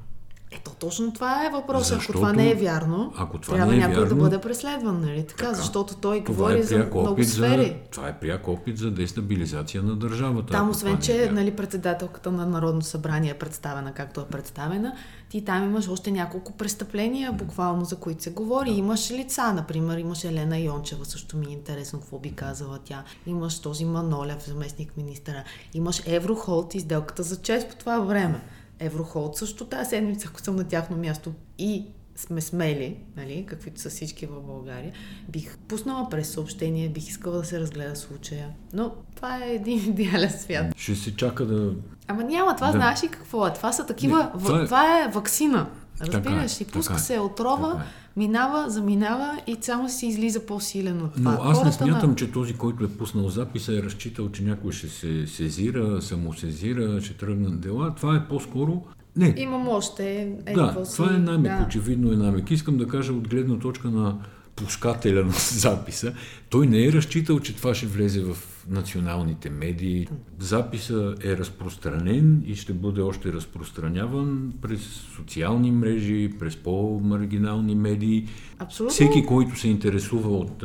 Ето, 0.51 0.71
точно 0.79 1.13
това 1.13 1.45
е 1.45 1.49
въпросът. 1.49 2.01
Ако 2.03 2.11
това 2.11 2.33
не 2.33 2.51
е 2.51 2.55
вярно, 2.55 3.13
ако 3.17 3.37
това 3.37 3.55
трябва 3.55 3.71
не 3.71 3.77
е 3.77 3.81
някой 3.81 3.95
вярно, 3.95 4.15
да 4.15 4.15
бъде 4.15 4.41
преследван, 4.41 5.01
нали 5.01 5.25
така? 5.27 5.43
така 5.43 5.53
защото 5.53 5.95
той 5.95 6.23
говори 6.23 6.59
е 6.59 6.63
за 6.63 6.77
много 6.77 7.23
сфери. 7.23 7.65
За, 7.65 7.91
това 7.91 8.07
е 8.07 8.19
пряк 8.19 8.47
опит 8.47 8.77
за 8.77 8.91
дестабилизация 8.91 9.83
на 9.83 9.95
държавата. 9.95 10.51
Там, 10.51 10.69
освен, 10.69 10.95
е 10.95 10.99
че 10.99 11.23
е 11.23 11.31
нали, 11.31 11.55
председателката 11.55 12.31
на 12.31 12.45
Народно 12.45 12.81
събрание 12.81 13.31
е 13.31 13.33
представена 13.33 13.93
както 13.93 14.21
е 14.21 14.25
представена, 14.25 14.95
ти 15.29 15.45
там 15.45 15.63
имаш 15.63 15.89
още 15.89 16.11
няколко 16.11 16.51
престъпления, 16.51 17.31
буквално 17.31 17.85
за 17.85 17.95
които 17.95 18.23
се 18.23 18.31
говори. 18.31 18.71
Да. 18.71 18.77
Имаш 18.77 19.11
лица, 19.11 19.53
например, 19.53 19.97
имаш 19.97 20.23
Елена 20.23 20.57
Йончева, 20.59 21.05
също 21.05 21.37
ми 21.37 21.45
е 21.45 21.53
интересно 21.53 21.99
какво 21.99 22.19
би 22.19 22.31
казала 22.31 22.79
тя. 22.83 23.03
Имаш 23.25 23.59
този 23.59 23.85
Манолев, 23.85 24.45
заместник 24.47 24.97
министъра. 24.97 25.43
Имаш 25.73 26.01
Еврохолд, 26.05 26.75
изделката 26.75 27.23
за 27.23 27.41
чест 27.41 27.69
по 27.69 27.75
това 27.75 27.99
време. 27.99 28.41
Еврохолд 28.79 29.37
също 29.37 29.65
тази 29.65 29.89
седмица, 29.89 30.27
ако 30.31 30.41
съм 30.41 30.55
на 30.55 30.63
тяхно 30.63 30.97
място 30.97 31.33
и 31.57 31.85
сме 32.17 32.41
смели, 32.41 32.97
нали, 33.17 33.45
каквито 33.47 33.81
са 33.81 33.89
всички 33.89 34.25
в 34.25 34.41
България, 34.41 34.93
бих 35.29 35.57
пуснала 35.57 36.09
през 36.09 36.29
съобщение, 36.29 36.89
бих 36.89 37.07
искала 37.07 37.37
да 37.37 37.43
се 37.45 37.59
разгледа 37.59 37.95
случая. 37.95 38.49
Но 38.73 38.91
това 39.15 39.45
е 39.45 39.53
един 39.53 39.77
идеален 39.89 40.29
свят. 40.29 40.65
Ще 40.77 40.95
се 40.95 41.15
чака 41.15 41.45
да... 41.45 41.73
Ама 42.07 42.23
няма, 42.23 42.55
това 42.55 42.67
да. 42.67 42.73
знаеш 42.73 43.03
ли 43.03 43.07
какво 43.07 43.47
е? 43.47 43.53
Това 43.53 43.71
са 43.73 43.85
такива... 43.85 44.17
Не, 44.17 44.41
това, 44.43 44.61
е... 44.61 44.65
това 44.65 45.03
е 45.03 45.07
вакцина. 45.07 45.69
Разбираш, 46.01 46.61
и 46.61 46.65
пуска 46.65 46.93
така 46.93 47.01
е. 47.01 47.03
се 47.03 47.19
отрова, 47.19 47.71
така 47.71 47.83
е. 47.83 48.19
минава, 48.19 48.69
заминава 48.69 49.41
и 49.47 49.57
само 49.61 49.89
си 49.89 50.07
излиза 50.07 50.45
по-силен 50.45 51.01
от 51.01 51.13
това. 51.13 51.31
Но 51.31 51.49
аз 51.49 51.63
не 51.63 51.71
смятам, 51.71 52.09
на... 52.09 52.15
че 52.15 52.31
този, 52.31 52.53
който 52.53 52.83
е 52.83 52.87
пуснал 52.87 53.29
записа, 53.29 53.73
е 53.73 53.83
разчитал, 53.83 54.31
че 54.31 54.43
някой 54.43 54.71
ще 54.71 54.87
се 54.87 55.27
сезира, 55.27 56.01
самосезира, 56.01 57.01
ще 57.01 57.13
тръгнат 57.13 57.59
дела. 57.59 57.95
Това 57.95 58.15
е 58.15 58.27
по-скоро 58.27 58.83
не. 59.17 59.33
Имам 59.37 59.67
още. 59.67 60.33
Е, 60.45 60.53
да, 60.53 60.83
това 60.95 61.13
е 61.13 61.17
намек, 61.17 61.57
да. 61.57 61.65
очевидно 61.67 62.11
е 62.11 62.15
намек. 62.15 62.51
Искам 62.51 62.77
да 62.77 62.87
кажа 62.87 63.13
от 63.13 63.27
гледна 63.27 63.59
точка 63.59 63.89
на 63.89 64.17
пускателя 64.57 65.25
на 65.25 65.31
записа, 65.51 66.13
той 66.49 66.67
не 66.67 66.85
е 66.85 66.91
разчитал, 66.91 67.39
че 67.39 67.55
това 67.55 67.75
ще 67.75 67.85
влезе 67.85 68.21
в 68.21 68.37
националните 68.69 69.49
медии. 69.49 70.07
Записа 70.39 71.15
е 71.23 71.37
разпространен 71.37 72.43
и 72.45 72.55
ще 72.55 72.73
бъде 72.73 73.01
още 73.01 73.33
разпространяван 73.33 74.53
през 74.61 74.81
социални 75.15 75.71
мрежи, 75.71 76.33
през 76.39 76.55
по-маргинални 76.55 77.75
медии. 77.75 78.27
Абсолютно. 78.59 78.93
Всеки, 78.93 79.25
който 79.25 79.59
се 79.59 79.67
интересува 79.67 80.37
от, 80.37 80.63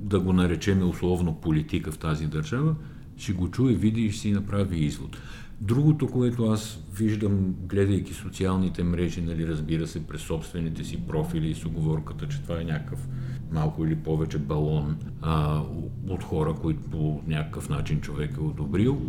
да 0.00 0.20
го 0.20 0.32
наречеме 0.32 0.84
условно, 0.84 1.34
политика 1.34 1.92
в 1.92 1.98
тази 1.98 2.26
държава, 2.26 2.74
ще 3.20 3.32
го 3.32 3.50
чуе, 3.50 3.74
види 3.74 4.00
и 4.00 4.10
ще 4.10 4.20
си 4.20 4.32
направи 4.32 4.78
извод. 4.78 5.16
Другото, 5.60 6.06
което 6.06 6.44
аз 6.44 6.78
виждам, 6.94 7.54
гледайки 7.68 8.14
социалните 8.14 8.82
мрежи, 8.82 9.22
нали, 9.22 9.46
разбира 9.46 9.86
се, 9.86 10.06
през 10.06 10.20
собствените 10.20 10.84
си 10.84 11.00
профили 11.08 11.50
и 11.50 11.54
с 11.54 11.64
оговорката, 11.64 12.28
че 12.28 12.42
това 12.42 12.60
е 12.60 12.64
някакъв 12.64 13.08
малко 13.52 13.84
или 13.84 13.96
повече 13.96 14.38
балон 14.38 14.96
а, 15.22 15.62
от 16.08 16.24
хора, 16.24 16.54
които 16.54 16.80
по 16.82 17.20
някакъв 17.26 17.68
начин 17.68 18.00
човек 18.00 18.36
е 18.36 18.40
одобрил, 18.40 19.00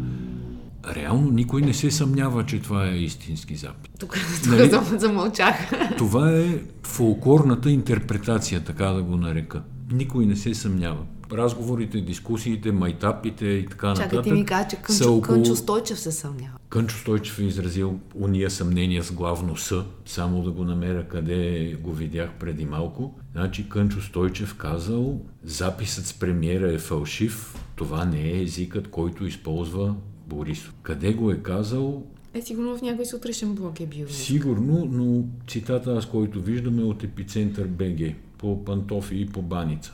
реално 0.96 1.32
никой 1.32 1.62
не 1.62 1.74
се 1.74 1.91
съмнява, 1.91 2.46
че 2.46 2.62
това 2.62 2.88
е 2.88 2.98
истински 2.98 3.56
запис. 3.56 3.91
Тук, 4.00 4.18
тук 4.44 4.51
нали? 4.51 5.00
замълчах. 5.00 5.56
Това 5.98 6.32
е 6.32 6.60
фолклорната 6.84 7.72
интерпретация, 7.72 8.63
така 8.63 8.86
да 8.86 9.03
го 9.03 9.18
нарека. 9.18 9.62
Никой 9.91 10.25
не 10.25 10.36
се 10.36 10.53
съмнява 10.53 11.06
разговорите, 11.32 12.02
дискусиите, 12.02 12.72
майтапите 12.72 13.46
и 13.46 13.66
така 13.66 13.88
нататък. 13.88 14.10
Чакайте 14.10 14.32
ми 14.32 14.46
кажа, 14.46 14.68
че 14.70 14.76
Кънчо, 14.76 15.04
около... 15.04 15.22
Кънчо 15.22 15.56
Стойчев 15.56 16.00
се 16.00 16.12
съмнява. 16.12 16.58
Кънчо 16.70 16.98
Стойчев 16.98 17.40
е 17.40 17.44
изразил 17.44 18.00
уния 18.16 18.52
съмнения 18.52 19.04
с 19.04 19.12
главно 19.12 19.58
С, 19.58 19.84
само 20.06 20.44
да 20.44 20.52
го 20.52 20.64
намеря 20.64 21.08
къде 21.08 21.74
го 21.82 21.94
видях 21.94 22.30
преди 22.40 22.66
малко. 22.66 23.14
Значи 23.32 23.70
Кънчо 23.70 24.02
Стойчев 24.02 24.56
казал, 24.56 25.22
записът 25.44 26.06
с 26.06 26.14
премиера 26.14 26.74
е 26.74 26.78
фалшив, 26.78 27.56
това 27.76 28.06
не 28.06 28.22
е 28.22 28.42
езикът, 28.42 28.88
който 28.88 29.26
използва 29.26 29.96
Борисов. 30.28 30.74
Къде 30.82 31.14
го 31.14 31.32
е 31.32 31.38
казал, 31.38 32.04
е, 32.34 32.42
сигурно 32.42 32.78
в 32.78 32.82
някой 32.82 33.06
сутрешен 33.06 33.56
блок 33.56 33.80
е 33.80 33.86
бил. 33.86 34.08
Сигурно, 34.10 34.88
но 34.92 35.24
цитата 35.48 35.92
аз, 35.92 36.06
който 36.06 36.42
виждаме 36.42 36.84
от 36.84 37.04
епицентър 37.04 37.68
БГ 37.68 38.16
по 38.38 38.66
Пантофи 38.66 39.16
и 39.16 39.26
по 39.26 39.42
Баница. 39.42 39.94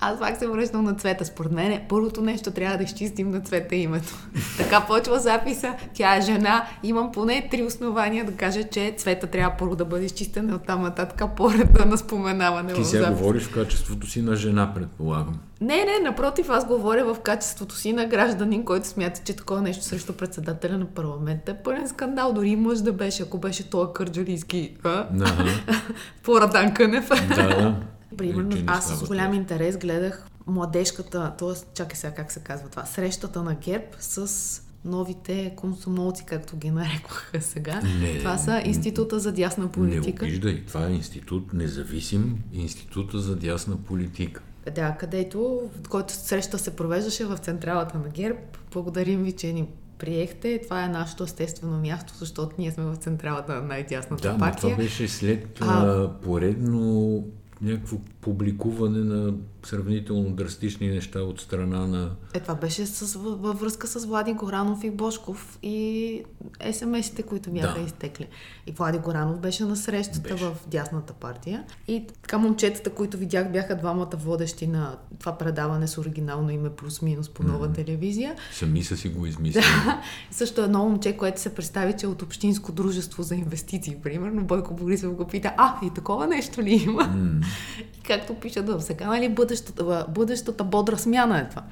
Аз 0.00 0.18
пак 0.18 0.36
се 0.36 0.46
връщам 0.46 0.84
на 0.84 0.94
цвета. 0.94 1.24
Според 1.24 1.52
мен 1.52 1.80
първото 1.88 2.22
нещо 2.22 2.50
трябва 2.50 2.76
да 2.76 2.84
изчистим 2.84 3.30
на 3.30 3.40
цвета 3.40 3.74
името. 3.74 4.14
така 4.58 4.80
почва 4.80 5.18
записа. 5.18 5.74
Тя 5.94 6.16
е 6.16 6.20
жена. 6.20 6.66
Имам 6.82 7.12
поне 7.12 7.48
три 7.50 7.62
основания 7.62 8.24
да 8.24 8.32
кажа, 8.32 8.64
че 8.64 8.94
цвета 8.96 9.26
трябва 9.26 9.56
първо 9.58 9.76
да 9.76 9.84
бъде 9.84 10.04
изчистена 10.04 10.54
от 10.54 10.66
там 10.66 10.82
нататък 10.82 11.22
по-реда 11.36 11.86
на 11.86 11.98
споменаване. 11.98 12.72
Ти 12.72 12.84
сега 12.84 13.10
говориш 13.10 13.42
в 13.42 13.54
качеството 13.54 14.06
си 14.06 14.22
на 14.22 14.36
жена, 14.36 14.74
предполагам. 14.74 15.38
Не, 15.60 15.84
не, 15.84 15.98
напротив, 16.04 16.50
аз 16.50 16.66
говоря 16.66 17.14
в 17.14 17.20
качеството 17.20 17.74
си 17.74 17.92
на 17.92 18.06
гражданин, 18.06 18.64
който 18.64 18.86
смята, 18.86 19.20
че 19.24 19.36
такова 19.36 19.62
нещо 19.62 19.84
срещу 19.84 20.12
председателя 20.12 20.78
на 20.78 20.86
парламента 20.86 21.52
е 21.52 21.54
пълен 21.54 21.88
скандал. 21.88 22.32
Дори 22.32 22.56
мъж 22.56 22.78
да 22.78 22.92
беше, 22.92 23.22
ако 23.22 23.38
беше 23.38 23.70
този 23.70 23.92
кърджалийски 23.94 24.76
а? 24.84 25.06
по-радан 26.22 26.74
Кънев. 26.74 27.08
Да, 27.08 27.48
да. 27.48 27.76
Примерно, 28.16 28.64
аз 28.66 28.98
с 28.98 29.04
голям 29.04 29.34
интерес 29.34 29.76
гледах 29.76 30.26
младежката, 30.46 31.34
т.е. 31.38 31.74
чакай 31.74 31.96
сега 31.96 32.14
как 32.14 32.32
се 32.32 32.40
казва 32.40 32.68
това, 32.68 32.84
срещата 32.84 33.42
на 33.42 33.54
ГЕРБ 33.54 33.86
с 33.98 34.62
новите 34.84 35.52
комсомолци, 35.56 36.24
както 36.26 36.56
ги 36.56 36.70
нарекоха 36.70 37.40
сега. 37.40 37.80
Не, 38.00 38.18
това 38.18 38.38
са 38.38 38.62
Института 38.64 39.20
за 39.20 39.32
дясна 39.32 39.68
политика. 39.68 40.24
Не 40.24 40.30
обиждай, 40.30 40.64
това 40.66 40.86
е 40.86 40.92
институт 40.92 41.52
независим, 41.52 42.38
Института 42.52 43.18
за 43.18 43.36
дясна 43.36 43.76
политика. 43.76 44.42
Да, 44.74 44.96
където, 45.00 45.70
който 45.88 46.14
среща 46.14 46.58
се 46.58 46.76
провеждаше 46.76 47.24
в 47.24 47.38
централата 47.38 47.98
на 47.98 48.08
ГЕРБ. 48.08 48.38
Благодарим 48.72 49.24
ви, 49.24 49.32
че 49.32 49.52
ни 49.52 49.68
приехте. 49.98 50.60
Това 50.64 50.84
е 50.84 50.88
нашето 50.88 51.24
естествено 51.24 51.80
място, 51.80 52.14
защото 52.18 52.56
ние 52.58 52.72
сме 52.72 52.84
в 52.84 52.96
централата 52.96 53.54
на 53.54 53.62
най-дясната 53.62 54.32
да, 54.32 54.38
партия. 54.38 54.68
Да, 54.68 54.74
това 54.74 54.84
беше 54.84 55.08
след 55.08 55.58
а... 55.60 56.10
поредно 56.22 57.24
някакво 57.60 57.96
публикуване 58.20 58.98
на 58.98 59.34
сравнително 59.66 60.30
драстични 60.30 60.88
неща 60.88 61.20
от 61.20 61.40
страна 61.40 61.86
на... 61.86 62.10
Е, 62.34 62.40
това 62.40 62.54
беше 62.54 62.86
с, 62.86 63.18
във 63.18 63.60
връзка 63.60 63.86
с 63.86 64.06
Влади 64.06 64.32
Горанов 64.32 64.84
и 64.84 64.90
Бошков 64.90 65.58
и 65.62 66.22
СМС-ите, 66.60 67.22
които 67.22 67.50
бяха 67.50 67.80
да. 67.80 67.86
изтекли. 67.86 68.28
И 68.66 68.72
Влади 68.72 68.98
Горанов 68.98 69.40
беше 69.40 69.64
на 69.64 69.76
срещата 69.76 70.32
беше. 70.32 70.44
в 70.44 70.56
дясната 70.66 71.12
партия. 71.12 71.64
И 71.88 72.06
така 72.22 72.38
момчетата, 72.38 72.90
които 72.90 73.16
видях, 73.16 73.52
бяха 73.52 73.76
двамата 73.76 74.10
водещи 74.14 74.66
на 74.66 74.96
това 75.18 75.38
предаване 75.38 75.88
с 75.88 75.98
оригинално 75.98 76.50
име 76.50 76.70
плюс-минус 76.70 77.28
по 77.28 77.42
нова 77.42 77.68
mm-hmm. 77.68 77.74
телевизия. 77.74 78.36
Сами 78.52 78.84
са 78.84 78.96
си 78.96 79.08
го 79.08 79.26
измислили. 79.26 79.62
Да. 79.62 80.02
Също 80.30 80.60
едно 80.60 80.84
момче, 80.84 81.16
което 81.16 81.40
се 81.40 81.54
представи, 81.54 81.94
че 81.98 82.06
е 82.06 82.08
от 82.08 82.22
Общинско 82.22 82.72
дружество 82.72 83.22
за 83.22 83.34
инвестиции, 83.34 83.96
примерно. 84.02 84.44
Бойко 84.44 84.74
Борисов 84.74 85.14
го 85.14 85.26
пита, 85.26 85.52
а, 85.56 85.86
и 85.86 85.90
такова 85.94 86.26
нещо 86.26 86.62
ли 86.62 86.74
има? 86.74 87.02
Mm. 87.02 87.44
И 87.98 88.02
както 88.02 88.34
пишат 88.34 88.68
в 88.68 88.80
сега, 88.80 89.06
нали, 89.06 89.28
бъдещата, 89.56 90.06
бъдещата 90.08 90.64
бодра 90.64 90.98
смяна 90.98 91.38
е 91.40 91.48
това. 91.48 91.62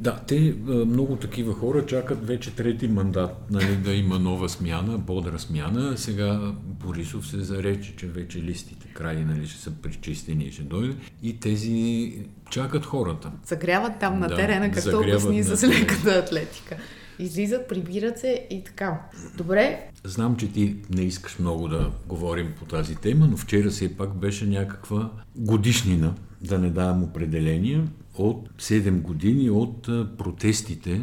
Да, 0.00 0.20
те 0.26 0.54
много 0.66 1.16
такива 1.16 1.54
хора 1.54 1.86
чакат 1.86 2.26
вече 2.26 2.54
трети 2.54 2.88
мандат 2.88 3.50
нали, 3.50 3.76
да 3.76 3.92
има 3.92 4.18
нова 4.18 4.48
смяна, 4.48 4.98
бодра 4.98 5.38
смяна. 5.38 5.98
Сега 5.98 6.40
Борисов 6.62 7.28
се 7.28 7.40
зарече, 7.40 7.96
че 7.96 8.06
вече 8.06 8.42
листите 8.42 8.86
край 8.94 9.24
нали, 9.24 9.46
ще 9.46 9.60
са 9.60 9.70
причистени 9.70 10.44
и 10.44 10.52
ще 10.52 10.62
дойде. 10.62 10.94
И 11.22 11.40
тези 11.40 12.12
чакат 12.50 12.86
хората. 12.86 13.30
Загряват 13.46 13.92
там 14.00 14.18
на 14.18 14.28
да, 14.28 14.36
терена, 14.36 14.70
както 14.70 14.98
обясни 14.98 15.42
с 15.42 15.68
леката 15.68 16.10
атлетика. 16.10 16.76
Излизат, 17.18 17.68
прибират 17.68 18.18
се 18.18 18.46
и 18.50 18.64
така. 18.64 19.00
Добре. 19.36 19.90
Знам, 20.04 20.36
че 20.36 20.52
ти 20.52 20.76
не 20.90 21.02
искаш 21.02 21.38
много 21.38 21.68
да 21.68 21.90
говорим 22.06 22.54
по 22.58 22.64
тази 22.64 22.96
тема, 22.96 23.26
но 23.30 23.36
вчера 23.36 23.70
все 23.70 23.96
пак 23.96 24.14
беше 24.14 24.46
някаква 24.46 25.10
годишнина, 25.36 26.14
да 26.40 26.58
не 26.58 26.70
давам 26.70 27.02
определения, 27.02 27.88
от 28.14 28.48
7 28.58 28.90
години 28.90 29.50
от 29.50 29.82
протестите 30.18 31.00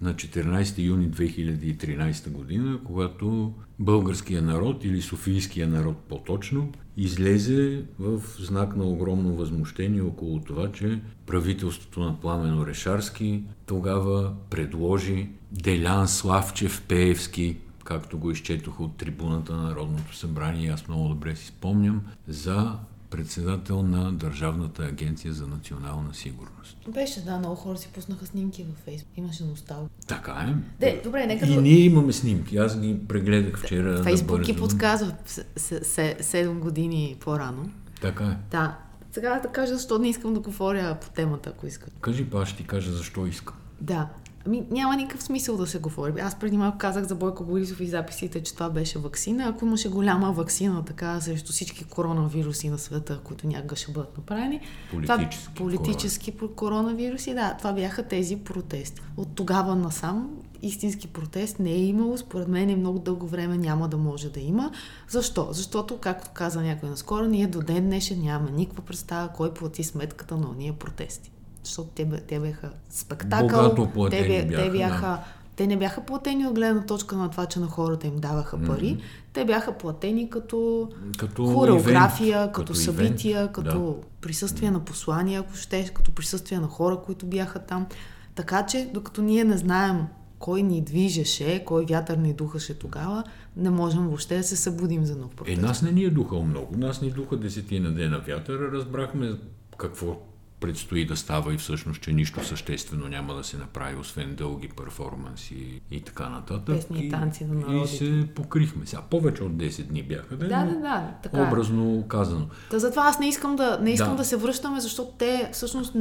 на 0.00 0.14
14 0.14 0.78
юни 0.78 1.10
2013 1.10 2.30
година, 2.30 2.80
когато 2.84 3.52
българския 3.78 4.42
народ 4.42 4.84
или 4.84 5.02
софийския 5.02 5.68
народ 5.68 5.96
по-точно 6.08 6.72
излезе 6.96 7.84
в 7.98 8.22
знак 8.38 8.76
на 8.76 8.84
огромно 8.84 9.34
възмущение 9.34 10.02
около 10.02 10.40
това, 10.40 10.72
че 10.72 11.00
правителството 11.26 12.00
на 12.00 12.20
Пламен 12.20 12.58
Орешарски 12.58 13.42
тогава 13.66 14.32
предложи 14.50 15.28
Делян 15.56 16.08
Славчев 16.08 16.82
Пеевски, 16.88 17.56
както 17.84 18.18
го 18.18 18.30
изчетох 18.30 18.80
от 18.80 18.96
трибуната 18.96 19.56
на 19.56 19.62
Народното 19.62 20.16
събрание, 20.16 20.70
аз 20.70 20.88
много 20.88 21.08
добре 21.08 21.36
си 21.36 21.46
спомням, 21.46 22.02
за 22.28 22.72
председател 23.10 23.82
на 23.82 24.12
Държавната 24.12 24.82
агенция 24.82 25.32
за 25.32 25.46
национална 25.46 26.14
сигурност. 26.14 26.76
Беше, 26.88 27.24
да, 27.24 27.38
много 27.38 27.54
хора 27.54 27.78
си 27.78 27.88
пуснаха 27.94 28.26
снимки 28.26 28.62
във 28.62 28.76
Фейсбук. 28.84 29.12
Имаше 29.16 29.44
ностал. 29.44 29.88
Така 30.06 30.32
е. 30.32 30.54
Де, 30.80 31.00
добре, 31.04 31.26
нека... 31.26 31.46
И 31.46 31.56
ние 31.56 31.78
имаме 31.78 32.12
снимки. 32.12 32.56
Аз 32.56 32.80
ги 32.80 32.98
прегледах 33.08 33.58
вчера. 33.58 34.02
Фейсбук 34.02 34.40
ги 34.40 34.56
подсказва 34.56 35.12
7 35.56 36.58
години 36.58 37.16
по-рано. 37.20 37.70
Така 38.00 38.24
е. 38.24 38.36
Да. 38.50 38.78
Сега 39.12 39.40
да 39.40 39.48
кажа 39.48 39.74
защо 39.74 39.98
не 39.98 40.08
искам 40.08 40.34
да 40.34 40.40
говоря 40.40 40.98
по 41.00 41.10
темата, 41.10 41.50
ако 41.50 41.66
искате. 41.66 41.92
Кажи, 42.00 42.30
па, 42.30 42.46
ще 42.46 42.56
ти 42.56 42.64
кажа 42.64 42.92
защо 42.92 43.26
искам. 43.26 43.56
Да. 43.80 44.08
Ами, 44.46 44.64
няма 44.70 44.96
никакъв 44.96 45.22
смисъл 45.22 45.56
да 45.56 45.66
се 45.66 45.78
говори. 45.78 46.20
Аз 46.20 46.38
преди 46.38 46.56
малко 46.56 46.78
казах 46.78 47.04
за 47.04 47.14
Бойко 47.14 47.44
Борисов 47.44 47.80
и 47.80 47.86
записите, 47.86 48.42
че 48.42 48.54
това 48.54 48.70
беше 48.70 48.98
вакцина. 48.98 49.44
Ако 49.48 49.64
имаше 49.64 49.88
голяма 49.88 50.32
вакцина 50.32 50.84
така 50.84 51.20
срещу 51.20 51.52
всички 51.52 51.84
коронавируси 51.84 52.68
на 52.68 52.78
света, 52.78 53.20
които 53.24 53.46
някога 53.46 53.76
ще 53.76 53.92
бъдат 53.92 54.16
направени, 54.16 54.60
политически, 54.90 55.54
това, 55.54 55.54
политически 55.54 56.32
корона. 56.32 56.54
коронавируси, 56.54 57.34
да, 57.34 57.54
това 57.58 57.72
бяха 57.72 58.02
тези 58.02 58.36
протести. 58.36 59.02
От 59.16 59.28
тогава 59.34 59.76
насам 59.76 60.30
истински 60.62 61.08
протест 61.08 61.58
не 61.58 61.70
е 61.70 61.84
имало. 61.84 62.18
Според 62.18 62.48
мен 62.48 62.70
е 62.70 62.76
много 62.76 62.98
дълго 62.98 63.26
време 63.26 63.58
няма 63.58 63.88
да 63.88 63.96
може 63.96 64.30
да 64.30 64.40
има. 64.40 64.70
Защо? 65.08 65.48
Защото, 65.50 65.98
както 65.98 66.30
каза 66.34 66.62
някой 66.62 66.88
наскоро, 66.88 67.24
ние 67.24 67.46
до 67.46 67.60
ден 67.60 67.84
днешен 67.84 68.22
нямаме 68.22 68.50
никаква 68.50 68.82
представа 68.82 69.28
кой 69.28 69.54
плати 69.54 69.84
сметката 69.84 70.36
на 70.36 70.50
ония 70.50 70.72
протести 70.72 71.30
защото 71.66 71.88
те, 71.94 72.10
те 72.28 72.40
бяха 72.40 72.70
спектакъл. 72.90 73.88
те, 74.10 74.28
бяха, 74.28 74.62
те 74.62 74.70
бяха 74.70 75.06
да. 75.06 75.24
Те 75.56 75.66
не 75.66 75.76
бяха 75.76 76.00
платени 76.00 76.46
от 76.46 76.54
гледна 76.54 76.86
точка 76.86 77.16
на 77.16 77.30
това, 77.30 77.46
че 77.46 77.60
на 77.60 77.66
хората 77.66 78.06
им 78.06 78.16
даваха 78.16 78.58
пари. 78.58 78.84
Mm-hmm. 78.84 79.00
Те 79.32 79.44
бяха 79.44 79.72
платени 79.72 80.30
като, 80.30 80.88
като 81.18 81.46
хореография, 81.46 82.38
ивент, 82.38 82.52
като, 82.52 82.72
като 82.72 82.80
събития, 82.80 83.38
ивент. 83.40 83.52
като 83.52 83.98
да. 84.00 84.06
присъствие 84.20 84.68
mm-hmm. 84.68 84.72
на 84.72 84.84
послания, 84.84 85.40
ако 85.40 85.56
ще, 85.56 85.84
като 85.84 86.12
присъствие 86.12 86.58
на 86.58 86.66
хора, 86.66 86.98
които 87.06 87.26
бяха 87.26 87.58
там. 87.58 87.86
Така 88.34 88.66
че, 88.66 88.90
докато 88.94 89.22
ние 89.22 89.44
не 89.44 89.56
знаем 89.56 90.06
кой 90.38 90.62
ни 90.62 90.80
движеше, 90.80 91.62
кой 91.64 91.84
вятър 91.84 92.16
ни 92.16 92.32
духаше 92.32 92.78
тогава, 92.78 93.24
не 93.56 93.70
можем 93.70 94.06
въобще 94.06 94.36
да 94.36 94.42
се 94.42 94.56
събудим 94.56 95.04
за 95.04 95.16
нов 95.16 95.32
Е, 95.32 95.36
протест. 95.36 95.62
нас 95.62 95.82
не 95.82 95.92
ни 95.92 96.04
е 96.04 96.10
духал 96.10 96.42
много. 96.42 96.76
Нас 96.76 97.02
ни 97.02 97.10
духа 97.10 97.36
десетина 97.36 97.94
дена 97.94 98.18
вятъра. 98.28 98.72
Разбрахме 98.72 99.32
какво 99.78 100.16
предстои 100.60 101.06
да 101.06 101.16
става 101.16 101.54
и 101.54 101.58
всъщност, 101.58 102.00
че 102.00 102.12
нищо 102.12 102.44
съществено 102.44 103.08
няма 103.08 103.34
да 103.34 103.44
се 103.44 103.56
направи, 103.56 103.96
освен 103.96 104.34
дълги 104.34 104.68
перформанси 104.68 105.80
и 105.90 106.00
така 106.00 106.28
нататък. 106.28 106.76
Песни 106.76 107.06
и 107.06 107.10
танци 107.10 107.44
на 107.44 107.54
И 107.54 107.64
народите. 107.64 107.96
се 107.96 108.28
покрихме. 108.34 108.86
Сега 108.86 109.02
повече 109.02 109.42
от 109.42 109.52
10 109.52 109.82
дни 109.82 110.02
бяха, 110.02 110.36
да, 110.36 110.48
Да, 110.48 110.64
но 110.64 110.72
да, 110.72 110.78
да, 110.80 111.14
така 111.22 111.38
е. 111.38 111.42
образно 111.42 112.04
казано. 112.08 112.46
Та 112.70 112.78
затова 112.78 113.02
аз 113.06 113.18
не 113.18 113.28
искам 113.28 113.56
да, 113.56 113.78
не 113.82 113.90
искам 113.90 114.10
Да. 114.10 114.16
да. 114.16 114.24
се 114.24 114.36
връщаме, 114.36 114.80
защото 114.80 115.10
те 115.18 115.50
всъщност 115.52 115.92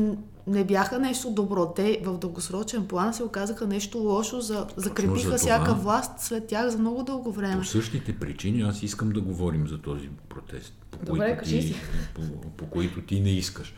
не 0.47 0.63
бяха 0.63 0.99
нещо 0.99 1.31
добро. 1.31 1.73
Те 1.75 2.01
в 2.03 2.17
дългосрочен 2.17 2.87
план 2.87 3.13
се 3.13 3.23
оказаха 3.23 3.67
нещо 3.67 3.97
лошо, 3.97 4.41
за, 4.41 4.67
закрепиха 4.75 5.29
за 5.29 5.37
всяка 5.37 5.73
власт 5.73 6.11
след 6.19 6.47
тях 6.47 6.69
за 6.69 6.77
много 6.77 7.03
дълго 7.03 7.31
време. 7.31 7.57
По 7.57 7.63
същите 7.65 8.19
причини 8.19 8.61
аз 8.61 8.83
искам 8.83 9.09
да 9.09 9.21
говорим 9.21 9.67
за 9.67 9.77
този 9.77 10.09
протест, 10.29 10.73
по, 10.91 11.05
Добре, 11.05 11.37
които, 11.37 11.49
ти, 11.49 11.75
по, 12.15 12.21
по 12.57 12.65
които 12.65 13.01
ти 13.01 13.19
не 13.21 13.29
искаш. 13.29 13.73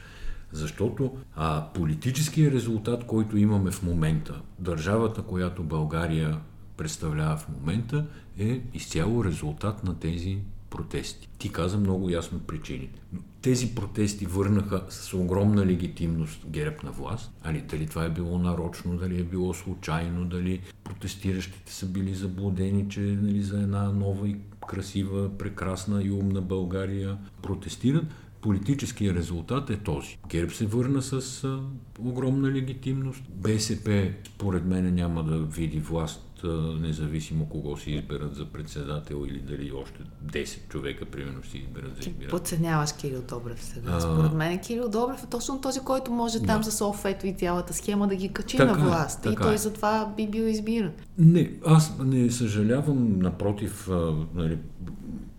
Защото 0.52 1.18
а, 1.36 1.68
политическият 1.74 2.54
резултат, 2.54 3.06
който 3.06 3.38
имаме 3.38 3.72
в 3.72 3.84
момента, 3.84 4.42
държавата, 4.60 5.22
която 5.22 5.64
България 5.64 6.40
представлява 6.78 7.38
в 7.38 7.50
момента, 7.50 8.06
е 8.40 8.62
изцяло 8.74 9.24
резултат 9.24 9.84
на 9.84 10.00
тези 10.00 10.38
протести. 10.70 11.30
Ти 11.38 11.52
каза 11.52 11.78
много 11.78 12.10
ясно 12.10 12.40
причините. 12.40 13.02
Тези 13.42 13.76
протести 13.76 14.26
върнаха 14.26 14.84
с 14.90 15.14
огромна 15.14 15.66
легитимност 15.66 16.48
ГЕРБ 16.48 16.76
на 16.84 16.92
власт. 16.92 17.32
Али, 17.44 17.62
дали 17.62 17.88
това 17.88 18.06
е 18.06 18.10
било 18.10 18.40
нарочно, 18.40 18.98
дали 18.98 19.20
е 19.20 19.24
било 19.24 19.54
случайно, 19.54 20.26
дали 20.26 20.62
протестиращите 20.84 21.74
са 21.74 21.86
били 21.86 22.14
заблудени, 22.14 22.90
че 22.90 23.00
нали, 23.00 23.42
за 23.42 23.62
една 23.62 23.92
нова 23.92 24.28
и 24.28 24.38
красива, 24.68 25.38
прекрасна 25.38 26.04
и 26.04 26.12
умна 26.12 26.42
България 26.42 27.18
протестират. 27.42 28.06
Политическия 28.42 29.14
резултат 29.14 29.70
е 29.70 29.78
този. 29.78 30.18
ГЕРБ 30.30 30.54
се 30.54 30.66
върна 30.66 31.02
с 31.02 31.44
а, 31.44 31.60
огромна 32.00 32.52
легитимност. 32.52 33.24
БСП, 33.30 34.12
според 34.26 34.66
мен, 34.66 34.96
няма 34.96 35.24
да 35.24 35.38
види 35.38 35.80
власт, 35.80 36.24
а, 36.44 36.48
независимо 36.82 37.46
кого 37.50 37.78
си 37.78 37.92
изберат 37.92 38.36
за 38.36 38.46
председател 38.46 39.26
или 39.28 39.40
дали 39.40 39.72
още 39.72 40.00
10 40.26 40.70
човека, 40.70 41.06
примерно, 41.06 41.44
си 41.44 41.58
изберат 41.58 41.96
за 41.96 42.00
избирател. 42.10 42.30
Подценяваш 42.38 42.94
Кирил 42.94 43.22
Добрев 43.30 43.64
сега. 43.64 43.92
А. 43.92 44.02
Според 44.02 44.34
мен 44.34 44.60
Кирил 44.60 44.90
Добрев 44.90 45.24
е 45.24 45.28
точно 45.28 45.62
този, 45.62 45.80
който 45.80 46.12
може 46.12 46.42
там 46.44 46.64
с 46.64 46.86
ОФЕТО 46.86 47.28
и 47.28 47.34
цялата 47.34 47.74
схема 47.74 48.08
да 48.08 48.16
ги 48.16 48.30
качи 48.30 48.58
Така 48.58 48.74
на 48.74 48.82
е, 48.82 48.84
власт. 48.90 49.20
и 49.20 49.30
така 49.30 49.44
той 49.44 49.54
е. 49.54 49.58
затова 49.58 50.14
би 50.18 50.28
бил 50.28 50.44
избиран. 50.44 50.92
Не, 51.18 51.52
аз 51.66 51.98
не 52.00 52.32
съжалявам, 52.32 53.20
напротив, 53.20 53.90
а, 53.90 54.14
нали, 54.36 54.58